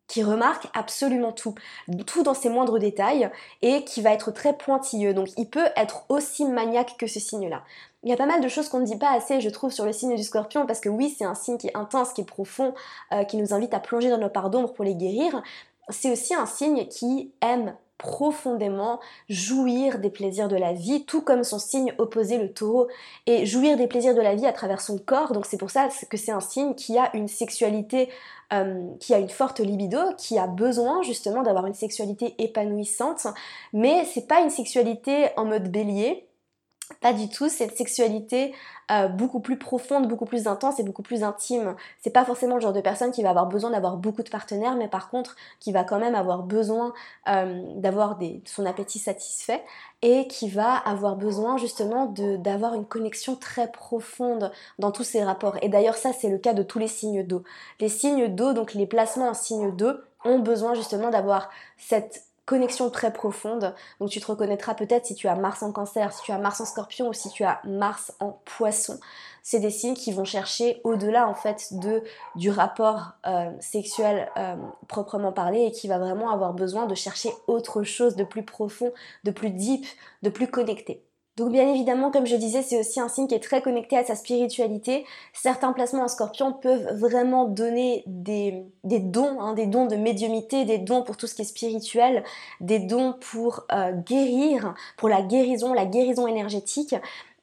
qui 0.09 0.23
remarque 0.25 0.67
absolument 0.75 1.33
tout, 1.33 1.55
tout 2.07 2.23
dans 2.23 2.35
ses 2.35 2.49
moindres 2.49 2.79
détails 2.79 3.31
et 3.63 3.85
qui 3.85 4.01
va 4.01 4.13
être 4.13 4.31
très 4.33 4.57
pointilleux. 4.57 5.15
Donc 5.15 5.29
il 5.37 5.49
peut 5.49 5.69
être 5.77 6.05
aussi 6.09 6.47
maniaque 6.47 6.97
que 6.99 7.07
ce 7.07 7.21
signe-là. 7.21 7.63
Il 8.03 8.09
y 8.09 8.13
a 8.13 8.17
pas 8.17 8.27
mal 8.27 8.41
de 8.41 8.49
choses 8.49 8.69
qu'on 8.69 8.81
ne 8.81 8.87
dit 8.87 8.97
pas 8.97 9.13
assez, 9.13 9.41
je 9.41 9.51
trouve, 9.51 9.71
sur 9.71 9.85
le 9.85 9.93
signe 9.93 10.17
du 10.17 10.23
scorpion, 10.23 10.67
parce 10.67 10.81
que 10.81 10.89
oui, 10.89 11.15
c'est 11.17 11.25
un 11.25 11.35
signe 11.35 11.59
qui 11.59 11.69
est 11.69 11.77
intense, 11.77 12.13
qui 12.13 12.23
est 12.23 12.25
profond, 12.25 12.75
euh, 13.13 13.25
qui 13.25 13.37
nous 13.37 13.53
invite 13.53 13.75
à 13.75 13.81
plonger 13.81 14.09
dans 14.09 14.19
nos 14.19 14.31
parts 14.31 14.51
d'ombre 14.51 14.73
pour 14.73 14.85
les 14.85 14.95
guérir. 14.95 15.43
C'est 15.91 16.11
aussi 16.11 16.35
un 16.35 16.47
signe 16.47 16.87
qui 16.87 17.33
aime 17.43 17.75
profondément 17.99 19.01
jouir 19.29 19.99
des 19.99 20.11
plaisirs 20.11 20.49
de 20.49 20.57
la 20.57 20.73
vie, 20.73 21.05
tout 21.05 21.21
comme 21.21 21.43
son 21.45 21.59
signe 21.59 21.93
opposé, 21.99 22.39
le 22.39 22.53
taureau, 22.53 22.89
et 23.27 23.45
jouir 23.45 23.77
des 23.77 23.89
plaisirs 23.89 24.15
de 24.15 24.21
la 24.21 24.35
vie 24.35 24.47
à 24.47 24.53
travers 24.53 24.81
son 24.81 24.99
corps. 24.99 25.33
Donc 25.33 25.47
c'est 25.47 25.59
pour 25.59 25.71
ça 25.71 25.89
que 26.09 26.17
c'est 26.17 26.33
un 26.33 26.41
signe 26.41 26.75
qui 26.75 26.97
a 26.97 27.15
une 27.15 27.29
sexualité, 27.29 28.09
euh, 28.53 28.87
qui 29.01 29.13
a 29.15 29.19
une 29.19 29.29
forte 29.29 29.61
libido, 29.61 29.99
qui 30.17 30.39
a 30.39 30.47
besoin 30.47 31.03
justement 31.03 31.43
d'avoir 31.43 31.67
une 31.67 31.75
sexualité 31.75 32.35
épanouissante, 32.39 33.27
mais 33.73 34.05
c'est 34.05 34.29
pas 34.29 34.41
une 34.41 34.51
sexualité 34.51 35.31
en 35.37 35.45
mode 35.45 35.69
bélier, 35.71 36.28
pas 37.01 37.13
du 37.13 37.29
tout, 37.29 37.49
cette 37.49 37.77
sexualité 37.77 38.55
euh, 38.91 39.09
beaucoup 39.09 39.41
plus 39.41 39.59
profonde, 39.59 40.09
beaucoup 40.09 40.25
plus 40.25 40.47
intense 40.47 40.81
et 40.81 40.83
beaucoup 40.83 41.03
plus 41.03 41.23
intime. 41.23 41.77
C'est 42.01 42.11
pas 42.11 42.25
forcément 42.25 42.55
le 42.55 42.61
genre 42.61 42.73
de 42.73 42.81
personne 42.81 43.11
qui 43.11 43.23
va 43.23 43.31
avoir 43.31 43.47
besoin 43.47 43.71
d'avoir 43.71 43.97
beaucoup 43.97 44.23
de 44.23 44.31
partenaires, 44.31 44.77
mais 44.77 44.89
par 44.89 45.11
contre 45.11 45.37
qui 45.61 45.73
va 45.73 45.85
quand 45.85 45.99
même 45.99 46.15
avoir 46.15 46.43
besoin 46.43 46.95
euh, 47.29 47.63
d'avoir 47.77 48.19
son 48.47 48.65
appétit 48.65 48.99
satisfait 48.99 49.63
et 50.01 50.27
qui 50.29 50.49
va 50.49 50.75
avoir 50.75 51.17
besoin 51.17 51.59
justement 51.59 52.07
d'avoir 52.07 52.75
une 52.75 52.87
connexion 52.87 53.37
très 53.37 53.71
profonde 53.71 54.51
dans 54.79 54.91
tous 54.91 55.05
ces 55.05 55.23
rapports. 55.23 55.57
Et 55.63 55.69
d'ailleurs 55.69 55.97
ça 55.97 56.13
c'est 56.13 56.31
le 56.31 56.39
cas 56.39 56.55
de 56.55 56.63
tous 56.63 56.79
les 56.79 56.89
signes 56.89 57.23
d'eau. 57.23 57.43
Les 57.81 57.89
signes 57.89 58.29
d'eau, 58.29 58.55
donc 58.55 58.75
les 58.75 58.87
placements 58.87 59.29
en 59.29 59.35
signe 59.35 59.75
d'eau, 59.77 59.93
ont 60.25 60.39
besoin 60.39 60.75
justement 60.75 61.11
d'avoir 61.11 61.51
cette 61.77 62.28
connexion 62.49 62.89
très 62.89 63.13
profonde. 63.13 63.75
Donc 64.01 64.09
tu 64.09 64.21
te 64.21 64.27
reconnaîtras 64.27 64.75
peut-être 64.75 65.05
si 65.05 65.15
tu 65.15 65.29
as 65.29 65.35
Mars 65.35 65.63
en 65.63 65.71
cancer, 65.71 66.13
si 66.15 66.23
tu 66.23 66.33
as 66.33 66.39
Mars 66.39 66.61
en 66.63 66.65
scorpion 66.65 67.09
ou 67.09 67.13
si 67.13 67.29
tu 67.29 67.45
as 67.45 67.61
Mars 67.65 68.13
en 68.21 68.41
poisson. 68.47 68.99
C'est 69.43 69.61
des 69.61 69.71
signes 69.71 69.95
qui 69.95 70.13
vont 70.13 70.25
chercher 70.25 70.81
au-delà 70.83 71.29
en 71.29 71.35
fait 71.35 71.75
de, 71.75 72.03
du 72.37 72.51
rapport 72.51 73.13
euh, 73.27 73.51
sexuel 73.61 74.31
euh, 74.39 74.57
proprement 74.89 75.33
parlé 75.33 75.67
et 75.67 75.73
qui 75.73 75.89
va 75.89 75.99
vraiment 75.99 76.31
avoir 76.31 76.55
besoin 76.55 76.87
de 76.87 76.95
chercher 76.95 77.31
autre 77.47 77.83
chose 77.83 78.17
de 78.17 78.25
plus 78.25 78.43
profond, 78.43 78.93
de 79.25 79.31
plus 79.31 79.51
deep, 79.51 79.85
de 80.23 80.31
plus 80.31 80.49
connecté. 80.49 81.05
Donc 81.39 81.53
bien 81.53 81.73
évidemment, 81.73 82.11
comme 82.11 82.27
je 82.27 82.35
disais, 82.35 82.63
c'est 82.63 82.81
aussi 82.81 82.99
un 82.99 83.09
signe 83.09 83.29
qui 83.29 83.35
est 83.37 83.39
très 83.39 83.63
connecté 83.63 83.97
à 83.97 84.05
sa 84.05 84.17
spiritualité. 84.17 85.07
Certains 85.33 85.73
placements 85.73 86.03
en 86.03 86.09
scorpion 86.09 86.53
peuvent 86.53 86.99
vraiment 86.99 87.45
donner 87.45 88.03
des, 88.07 88.65
dons, 88.83 89.41
hein, 89.41 89.55
des 89.55 89.67
dons 89.67 89.87
de 89.87 89.95
médiumité, 89.95 90.65
des 90.65 90.79
dons 90.79 91.05
pour 91.05 91.17
tout 91.17 91.29
ce 91.29 91.37
qui 91.37 91.43
est 91.43 91.45
spirituel, 91.45 92.25
des 92.61 92.81
dons 92.81 93.15
pour 93.21 93.67
euh, 93.71 93.93
guérir, 93.93 94.75
pour 94.97 95.09
la 95.09 95.23
guérison, 95.23 95.73
la 95.75 95.87
guérison 95.87 96.27
énergétique. 96.27 96.97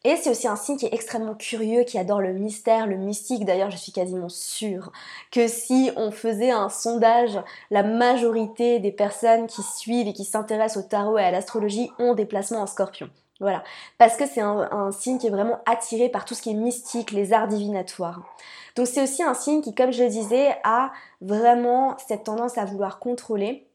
Et 0.03 0.17
c'est 0.17 0.29
aussi 0.29 0.49
un 0.49 0.58
signe 0.58 0.75
qui 0.75 0.88
est 0.88 0.93
extrêmement 0.93 1.34
curieux, 1.34 1.84
qui 1.84 1.97
adore 1.97 2.19
le 2.19 2.34
mystère, 2.34 2.88
le 2.88 2.97
mystique. 2.97 3.45
D'ailleurs, 3.45 3.71
je 3.71 3.77
suis 3.77 3.93
quasiment 3.93 4.27
sûre 4.27 4.91
que 5.31 5.47
si 5.47 5.89
on 5.95 6.12
faisait 6.12 6.51
un 6.51 6.67
sondage, 6.67 7.39
la 7.71 7.84
majorité 7.84 8.79
des 8.79 8.91
personnes 8.91 9.47
qui 9.47 9.63
suivent 9.63 10.10
et 10.10 10.13
qui 10.13 10.25
s'intéressent 10.25 10.84
au 10.84 10.88
tarot 10.88 11.17
et 11.17 11.23
à 11.23 11.31
l'astrologie 11.31 11.91
ont 11.97 12.13
des 12.13 12.25
placements 12.25 12.62
en 12.62 12.67
scorpion. 12.67 13.10
Voilà, 13.41 13.63
parce 13.98 14.15
que 14.15 14.26
c'est 14.26 14.41
un, 14.41 14.91
signe 14.91 15.17
qui 15.17 15.28
est 15.28 15.32
vraiment 15.32 15.60
attiré 15.65 16.08
par 16.08 16.24
tout 16.24 16.34
ce 16.34 16.41
qui 16.41 16.52
est 16.52 16.56
mystique, 16.56 17.12
les 17.12 17.34
arts 17.34 17.50
divinatoires. 17.50 18.21
Donc 18.78 18.88
c'est 18.88 19.04
aussi 19.04 19.24
un 19.24 19.34
signe 19.34 19.62
qui, 19.62 19.76
comme 19.76 19.91
je 19.91 20.04
le 20.04 20.10
disais, 20.10 20.56
a 20.63 20.91
vraiment 21.19 21.98
cette 21.98 22.24
tendance 22.24 22.58
à 22.58 22.63
vouloir 22.63 23.00
contrôler 23.00 23.67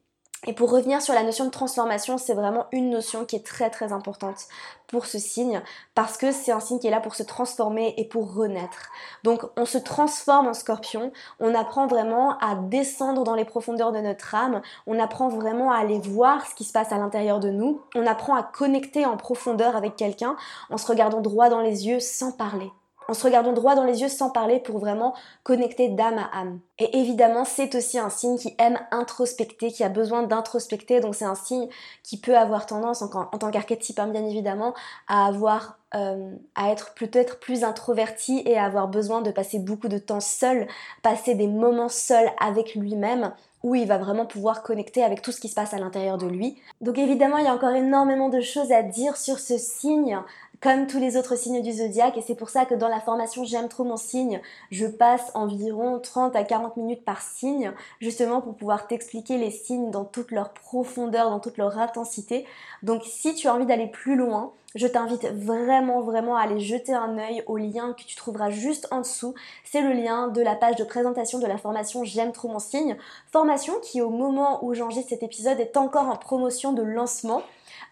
et 0.46 0.54
pour 0.54 0.70
revenir 0.70 1.02
sur 1.02 1.12
la 1.12 1.22
notion 1.22 1.44
de 1.44 1.50
transformation, 1.50 2.16
c'est 2.16 2.32
vraiment 2.32 2.64
une 2.72 2.88
notion 2.88 3.26
qui 3.26 3.36
est 3.36 3.44
très 3.44 3.68
très 3.68 3.92
importante 3.92 4.46
pour 4.86 5.04
ce 5.04 5.18
signe 5.18 5.60
parce 5.94 6.16
que 6.16 6.32
c'est 6.32 6.50
un 6.50 6.60
signe 6.60 6.78
qui 6.78 6.86
est 6.86 6.90
là 6.90 7.00
pour 7.00 7.14
se 7.14 7.22
transformer 7.22 7.92
et 7.98 8.06
pour 8.06 8.34
renaître. 8.34 8.88
Donc 9.22 9.42
on 9.58 9.66
se 9.66 9.76
transforme 9.76 10.48
en 10.48 10.54
scorpion, 10.54 11.12
on 11.40 11.54
apprend 11.54 11.86
vraiment 11.86 12.38
à 12.38 12.54
descendre 12.54 13.22
dans 13.22 13.34
les 13.34 13.44
profondeurs 13.44 13.92
de 13.92 13.98
notre 13.98 14.34
âme, 14.34 14.62
on 14.86 14.98
apprend 14.98 15.28
vraiment 15.28 15.72
à 15.72 15.76
aller 15.76 15.98
voir 15.98 16.46
ce 16.46 16.54
qui 16.54 16.64
se 16.64 16.72
passe 16.72 16.90
à 16.90 16.96
l'intérieur 16.96 17.38
de 17.38 17.50
nous, 17.50 17.82
on 17.94 18.06
apprend 18.06 18.34
à 18.34 18.42
connecter 18.42 19.04
en 19.04 19.18
profondeur 19.18 19.76
avec 19.76 19.94
quelqu'un 19.94 20.36
en 20.70 20.78
se 20.78 20.86
regardant 20.86 21.20
droit 21.20 21.50
dans 21.50 21.60
les 21.60 21.86
yeux 21.86 22.00
sans 22.00 22.32
parler 22.32 22.72
en 23.10 23.14
se 23.14 23.24
regardant 23.24 23.52
droit 23.52 23.74
dans 23.74 23.84
les 23.84 24.02
yeux 24.02 24.08
sans 24.08 24.30
parler 24.30 24.60
pour 24.60 24.78
vraiment 24.78 25.14
connecter 25.42 25.88
d'âme 25.88 26.18
à 26.18 26.30
âme. 26.38 26.60
Et 26.78 27.00
évidemment, 27.00 27.44
c'est 27.44 27.74
aussi 27.74 27.98
un 27.98 28.08
signe 28.08 28.38
qui 28.38 28.54
aime 28.58 28.78
introspecter, 28.92 29.72
qui 29.72 29.82
a 29.82 29.88
besoin 29.88 30.22
d'introspecter. 30.22 31.00
Donc 31.00 31.16
c'est 31.16 31.24
un 31.24 31.34
signe 31.34 31.66
qui 32.04 32.20
peut 32.20 32.36
avoir 32.36 32.66
tendance, 32.66 33.02
en, 33.02 33.08
tant 33.08 33.50
qu'archétype 33.50 33.98
hein, 33.98 34.06
bien 34.06 34.24
évidemment, 34.24 34.74
à 35.08 35.26
avoir 35.26 35.78
euh, 35.96 36.36
à 36.54 36.70
être 36.70 36.94
peut-être 36.94 37.40
plus 37.40 37.64
introverti 37.64 38.42
et 38.46 38.56
à 38.56 38.64
avoir 38.64 38.86
besoin 38.86 39.22
de 39.22 39.32
passer 39.32 39.58
beaucoup 39.58 39.88
de 39.88 39.98
temps 39.98 40.20
seul, 40.20 40.68
passer 41.02 41.34
des 41.34 41.48
moments 41.48 41.88
seuls 41.88 42.30
avec 42.38 42.76
lui-même 42.76 43.32
où 43.62 43.74
il 43.74 43.88
va 43.88 43.98
vraiment 43.98 44.24
pouvoir 44.24 44.62
connecter 44.62 45.02
avec 45.02 45.20
tout 45.20 45.32
ce 45.32 45.40
qui 45.40 45.48
se 45.48 45.54
passe 45.54 45.74
à 45.74 45.78
l'intérieur 45.78 46.16
de 46.16 46.26
lui. 46.26 46.56
Donc 46.80 46.96
évidemment, 46.96 47.38
il 47.38 47.44
y 47.44 47.48
a 47.48 47.54
encore 47.54 47.74
énormément 47.74 48.28
de 48.28 48.40
choses 48.40 48.72
à 48.72 48.82
dire 48.82 49.16
sur 49.16 49.38
ce 49.38 49.58
signe, 49.58 50.18
comme 50.60 50.86
tous 50.86 50.98
les 50.98 51.16
autres 51.16 51.36
signes 51.36 51.62
du 51.62 51.72
zodiaque, 51.72 52.16
et 52.16 52.22
c'est 52.22 52.34
pour 52.34 52.50
ça 52.50 52.64
que 52.66 52.74
dans 52.74 52.88
la 52.88 53.00
formation 53.00 53.44
J'aime 53.44 53.68
trop 53.68 53.84
mon 53.84 53.96
signe, 53.96 54.40
je 54.70 54.86
passe 54.86 55.30
environ 55.34 55.98
30 55.98 56.36
à 56.36 56.44
40 56.44 56.76
minutes 56.76 57.04
par 57.04 57.22
signe, 57.22 57.72
justement 58.00 58.40
pour 58.40 58.54
pouvoir 58.54 58.86
t'expliquer 58.86 59.38
les 59.38 59.50
signes 59.50 59.90
dans 59.90 60.04
toute 60.04 60.30
leur 60.30 60.52
profondeur, 60.52 61.30
dans 61.30 61.40
toute 61.40 61.56
leur 61.56 61.78
intensité. 61.78 62.46
Donc 62.82 63.02
si 63.04 63.34
tu 63.34 63.48
as 63.48 63.54
envie 63.54 63.66
d'aller 63.66 63.86
plus 63.86 64.16
loin, 64.16 64.52
je 64.74 64.86
t'invite 64.86 65.26
vraiment 65.26 66.00
vraiment 66.00 66.36
à 66.36 66.42
aller 66.42 66.60
jeter 66.60 66.94
un 66.94 67.18
œil 67.18 67.42
au 67.46 67.56
lien 67.56 67.92
que 67.92 68.04
tu 68.04 68.14
trouveras 68.14 68.50
juste 68.50 68.86
en 68.92 69.00
dessous. 69.00 69.34
C'est 69.64 69.80
le 69.80 69.92
lien 69.92 70.28
de 70.28 70.40
la 70.40 70.54
page 70.54 70.76
de 70.76 70.84
présentation 70.84 71.40
de 71.40 71.46
la 71.46 71.58
formation 71.58 72.04
J'aime 72.04 72.32
trop 72.32 72.48
mon 72.48 72.60
signe. 72.60 72.96
Formation 73.32 73.74
qui 73.82 74.00
au 74.00 74.10
moment 74.10 74.64
où 74.64 74.74
j'enregistre 74.74 75.10
cet 75.10 75.22
épisode 75.22 75.58
est 75.58 75.76
encore 75.76 76.08
en 76.08 76.16
promotion 76.16 76.72
de 76.72 76.82
lancement. 76.82 77.42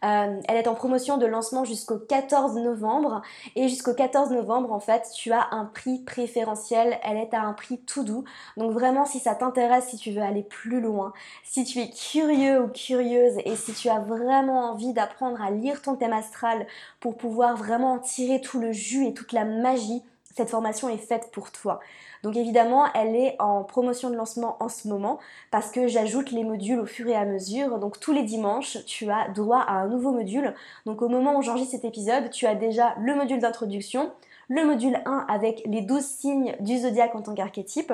Euh, 0.04 0.40
elle 0.48 0.56
est 0.56 0.68
en 0.68 0.74
promotion 0.74 1.16
de 1.16 1.26
lancement 1.26 1.64
jusqu'au 1.64 1.98
14 1.98 2.56
novembre. 2.56 3.22
Et 3.56 3.68
jusqu'au 3.68 3.94
14 3.94 4.30
novembre, 4.30 4.72
en 4.72 4.80
fait, 4.80 5.08
tu 5.14 5.32
as 5.32 5.48
un 5.52 5.64
prix 5.64 5.98
préférentiel. 6.00 6.98
Elle 7.02 7.16
est 7.16 7.34
à 7.34 7.42
un 7.42 7.52
prix 7.52 7.78
tout 7.78 8.04
doux. 8.04 8.24
Donc 8.56 8.72
vraiment, 8.72 9.04
si 9.04 9.18
ça 9.18 9.34
t'intéresse, 9.34 9.88
si 9.88 9.96
tu 9.96 10.12
veux 10.12 10.22
aller 10.22 10.42
plus 10.42 10.80
loin, 10.80 11.12
si 11.44 11.64
tu 11.64 11.80
es 11.80 11.90
curieux 11.90 12.62
ou 12.62 12.68
curieuse 12.68 13.34
et 13.44 13.56
si 13.56 13.72
tu 13.72 13.88
as 13.88 14.00
vraiment 14.00 14.70
envie 14.70 14.92
d'apprendre 14.92 15.40
à 15.42 15.50
lire 15.50 15.82
ton 15.82 15.96
thème 15.96 16.12
astral 16.12 16.66
pour 17.00 17.16
pouvoir 17.16 17.56
vraiment 17.56 17.94
en 17.94 17.98
tirer 17.98 18.40
tout 18.40 18.60
le 18.60 18.72
jus 18.72 19.06
et 19.06 19.14
toute 19.14 19.32
la 19.32 19.44
magie, 19.44 20.02
cette 20.38 20.50
formation 20.50 20.88
est 20.88 20.98
faite 20.98 21.30
pour 21.32 21.50
toi. 21.50 21.80
Donc 22.22 22.36
évidemment, 22.36 22.86
elle 22.94 23.16
est 23.16 23.34
en 23.40 23.64
promotion 23.64 24.08
de 24.08 24.14
lancement 24.14 24.56
en 24.60 24.68
ce 24.68 24.86
moment 24.86 25.18
parce 25.50 25.72
que 25.72 25.88
j'ajoute 25.88 26.30
les 26.30 26.44
modules 26.44 26.78
au 26.78 26.86
fur 26.86 27.08
et 27.08 27.16
à 27.16 27.24
mesure. 27.24 27.80
Donc 27.80 27.98
tous 27.98 28.12
les 28.12 28.22
dimanches, 28.22 28.84
tu 28.86 29.10
as 29.10 29.28
droit 29.30 29.58
à 29.60 29.72
un 29.72 29.88
nouveau 29.88 30.12
module. 30.12 30.54
Donc 30.86 31.02
au 31.02 31.08
moment 31.08 31.36
où 31.36 31.42
j'enregistre 31.42 31.72
cet 31.72 31.84
épisode, 31.84 32.30
tu 32.30 32.46
as 32.46 32.54
déjà 32.54 32.94
le 33.00 33.16
module 33.16 33.40
d'introduction, 33.40 34.12
le 34.48 34.64
module 34.64 35.00
1 35.04 35.26
avec 35.28 35.62
les 35.66 35.82
12 35.82 36.04
signes 36.04 36.56
du 36.60 36.78
zodiaque 36.78 37.16
en 37.16 37.22
tant 37.22 37.34
qu'archétype 37.34 37.92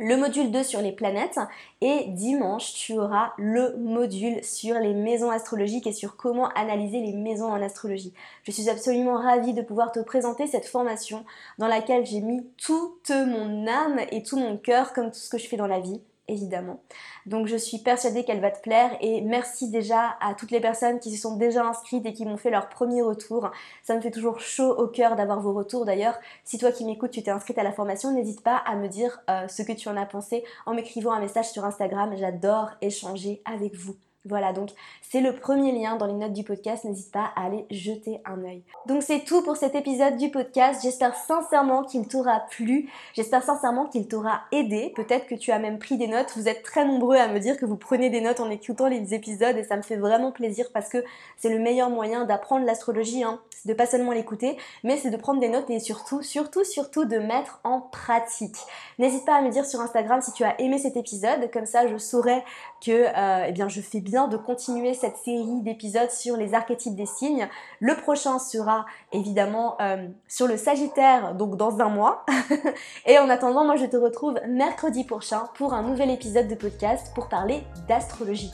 le 0.00 0.16
module 0.16 0.50
2 0.50 0.62
sur 0.62 0.80
les 0.80 0.92
planètes 0.92 1.38
et 1.82 2.06
dimanche 2.08 2.72
tu 2.72 2.98
auras 2.98 3.32
le 3.36 3.76
module 3.76 4.42
sur 4.42 4.76
les 4.78 4.94
maisons 4.94 5.30
astrologiques 5.30 5.86
et 5.86 5.92
sur 5.92 6.16
comment 6.16 6.48
analyser 6.48 7.00
les 7.00 7.12
maisons 7.12 7.52
en 7.52 7.60
astrologie. 7.60 8.14
Je 8.44 8.50
suis 8.50 8.70
absolument 8.70 9.18
ravie 9.18 9.52
de 9.52 9.60
pouvoir 9.60 9.92
te 9.92 10.00
présenter 10.00 10.46
cette 10.46 10.64
formation 10.64 11.24
dans 11.58 11.68
laquelle 11.68 12.06
j'ai 12.06 12.22
mis 12.22 12.46
toute 12.56 13.10
mon 13.10 13.66
âme 13.66 14.00
et 14.10 14.22
tout 14.22 14.38
mon 14.38 14.56
cœur 14.56 14.94
comme 14.94 15.10
tout 15.10 15.18
ce 15.18 15.28
que 15.28 15.38
je 15.38 15.46
fais 15.46 15.58
dans 15.58 15.66
la 15.66 15.80
vie 15.80 16.00
évidemment. 16.30 16.82
Donc 17.26 17.46
je 17.46 17.56
suis 17.56 17.78
persuadée 17.78 18.24
qu'elle 18.24 18.40
va 18.40 18.50
te 18.50 18.60
plaire 18.60 18.96
et 19.00 19.20
merci 19.20 19.70
déjà 19.70 20.16
à 20.20 20.34
toutes 20.34 20.50
les 20.50 20.60
personnes 20.60 20.98
qui 21.00 21.14
se 21.14 21.20
sont 21.20 21.36
déjà 21.36 21.64
inscrites 21.64 22.06
et 22.06 22.12
qui 22.12 22.24
m'ont 22.24 22.36
fait 22.36 22.50
leur 22.50 22.68
premier 22.68 23.02
retour. 23.02 23.50
Ça 23.82 23.94
me 23.94 24.00
fait 24.00 24.10
toujours 24.10 24.40
chaud 24.40 24.70
au 24.70 24.86
cœur 24.86 25.16
d'avoir 25.16 25.40
vos 25.40 25.52
retours. 25.52 25.84
D'ailleurs, 25.84 26.18
si 26.44 26.58
toi 26.58 26.72
qui 26.72 26.84
m'écoutes, 26.84 27.10
tu 27.10 27.22
t'es 27.22 27.30
inscrite 27.30 27.58
à 27.58 27.62
la 27.62 27.72
formation, 27.72 28.12
n'hésite 28.12 28.42
pas 28.42 28.56
à 28.56 28.76
me 28.76 28.88
dire 28.88 29.20
euh, 29.28 29.48
ce 29.48 29.62
que 29.62 29.72
tu 29.72 29.88
en 29.88 29.96
as 29.96 30.06
pensé 30.06 30.44
en 30.66 30.74
m'écrivant 30.74 31.12
un 31.12 31.20
message 31.20 31.50
sur 31.50 31.64
Instagram. 31.64 32.14
J'adore 32.16 32.70
échanger 32.80 33.42
avec 33.44 33.74
vous. 33.74 33.96
Voilà, 34.26 34.52
donc 34.52 34.68
c'est 35.00 35.22
le 35.22 35.34
premier 35.34 35.72
lien 35.72 35.96
dans 35.96 36.04
les 36.04 36.12
notes 36.12 36.34
du 36.34 36.44
podcast, 36.44 36.84
n'hésite 36.84 37.10
pas 37.10 37.32
à 37.36 37.46
aller 37.46 37.64
jeter 37.70 38.20
un 38.26 38.44
œil. 38.44 38.62
Donc 38.84 39.02
c'est 39.02 39.20
tout 39.20 39.42
pour 39.42 39.56
cet 39.56 39.74
épisode 39.74 40.18
du 40.18 40.30
podcast, 40.30 40.82
j'espère 40.82 41.14
sincèrement 41.14 41.84
qu'il 41.84 42.06
t'aura 42.06 42.40
plu, 42.50 42.90
j'espère 43.14 43.42
sincèrement 43.42 43.86
qu'il 43.86 44.06
t'aura 44.08 44.42
aidé, 44.52 44.92
peut-être 44.94 45.26
que 45.26 45.34
tu 45.34 45.52
as 45.52 45.58
même 45.58 45.78
pris 45.78 45.96
des 45.96 46.06
notes, 46.06 46.34
vous 46.36 46.48
êtes 46.48 46.62
très 46.62 46.84
nombreux 46.84 47.16
à 47.16 47.28
me 47.28 47.38
dire 47.38 47.56
que 47.56 47.64
vous 47.64 47.78
prenez 47.78 48.10
des 48.10 48.20
notes 48.20 48.40
en 48.40 48.50
écoutant 48.50 48.88
les 48.88 49.14
épisodes 49.14 49.56
et 49.56 49.64
ça 49.64 49.78
me 49.78 49.82
fait 49.82 49.96
vraiment 49.96 50.32
plaisir 50.32 50.66
parce 50.74 50.90
que 50.90 51.02
c'est 51.38 51.48
le 51.48 51.58
meilleur 51.58 51.88
moyen 51.88 52.26
d'apprendre 52.26 52.66
l'astrologie, 52.66 53.24
hein. 53.24 53.40
c'est 53.50 53.70
de 53.70 53.74
pas 53.74 53.86
seulement 53.86 54.12
l'écouter, 54.12 54.58
mais 54.84 54.98
c'est 54.98 55.10
de 55.10 55.16
prendre 55.16 55.40
des 55.40 55.48
notes 55.48 55.70
et 55.70 55.80
surtout, 55.80 56.20
surtout, 56.20 56.64
surtout 56.64 57.06
de 57.06 57.16
mettre 57.16 57.58
en 57.64 57.80
pratique. 57.80 58.56
N'hésite 58.98 59.24
pas 59.24 59.36
à 59.36 59.40
me 59.40 59.48
dire 59.48 59.64
sur 59.64 59.80
Instagram 59.80 60.20
si 60.20 60.32
tu 60.34 60.44
as 60.44 60.60
aimé 60.60 60.76
cet 60.76 60.98
épisode, 60.98 61.50
comme 61.50 61.64
ça 61.64 61.88
je 61.88 61.96
saurai 61.96 62.44
que 62.84 62.90
euh, 62.90 63.46
eh 63.48 63.52
bien, 63.52 63.68
je 63.68 63.80
fais 63.80 64.00
bien 64.00 64.09
de 64.10 64.36
continuer 64.36 64.94
cette 64.94 65.16
série 65.18 65.62
d'épisodes 65.62 66.10
sur 66.10 66.36
les 66.36 66.54
archétypes 66.54 66.96
des 66.96 67.06
signes. 67.06 67.48
Le 67.78 67.94
prochain 67.94 68.38
sera 68.38 68.84
évidemment 69.12 69.76
euh, 69.80 70.08
sur 70.26 70.48
le 70.48 70.56
Sagittaire, 70.56 71.34
donc 71.34 71.56
dans 71.56 71.80
un 71.80 71.88
mois. 71.88 72.24
Et 73.06 73.18
en 73.18 73.30
attendant, 73.30 73.64
moi 73.64 73.76
je 73.76 73.86
te 73.86 73.96
retrouve 73.96 74.34
mercredi 74.48 75.04
prochain 75.04 75.44
pour 75.54 75.74
un 75.74 75.82
nouvel 75.82 76.10
épisode 76.10 76.48
de 76.48 76.54
podcast 76.56 77.12
pour 77.14 77.28
parler 77.28 77.62
d'astrologie. 77.88 78.52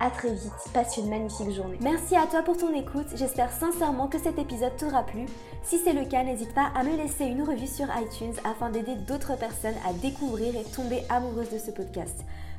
A 0.00 0.10
très 0.10 0.32
vite, 0.32 0.52
passe 0.72 0.96
une 0.98 1.08
magnifique 1.08 1.50
journée. 1.50 1.78
Merci 1.80 2.14
à 2.14 2.26
toi 2.26 2.42
pour 2.42 2.56
ton 2.56 2.72
écoute, 2.72 3.08
j'espère 3.16 3.50
sincèrement 3.50 4.06
que 4.06 4.18
cet 4.18 4.38
épisode 4.38 4.76
t'aura 4.76 5.02
plu. 5.02 5.26
Si 5.64 5.78
c'est 5.78 5.92
le 5.92 6.04
cas, 6.04 6.22
n'hésite 6.22 6.54
pas 6.54 6.70
à 6.76 6.84
me 6.84 6.96
laisser 6.96 7.24
une 7.24 7.42
revue 7.42 7.66
sur 7.66 7.86
iTunes 7.98 8.34
afin 8.44 8.70
d'aider 8.70 8.94
d'autres 8.94 9.36
personnes 9.36 9.74
à 9.88 9.92
découvrir 9.94 10.54
et 10.54 10.64
tomber 10.64 11.02
amoureuses 11.08 11.50
de 11.50 11.58
ce 11.58 11.72
podcast. 11.72 12.24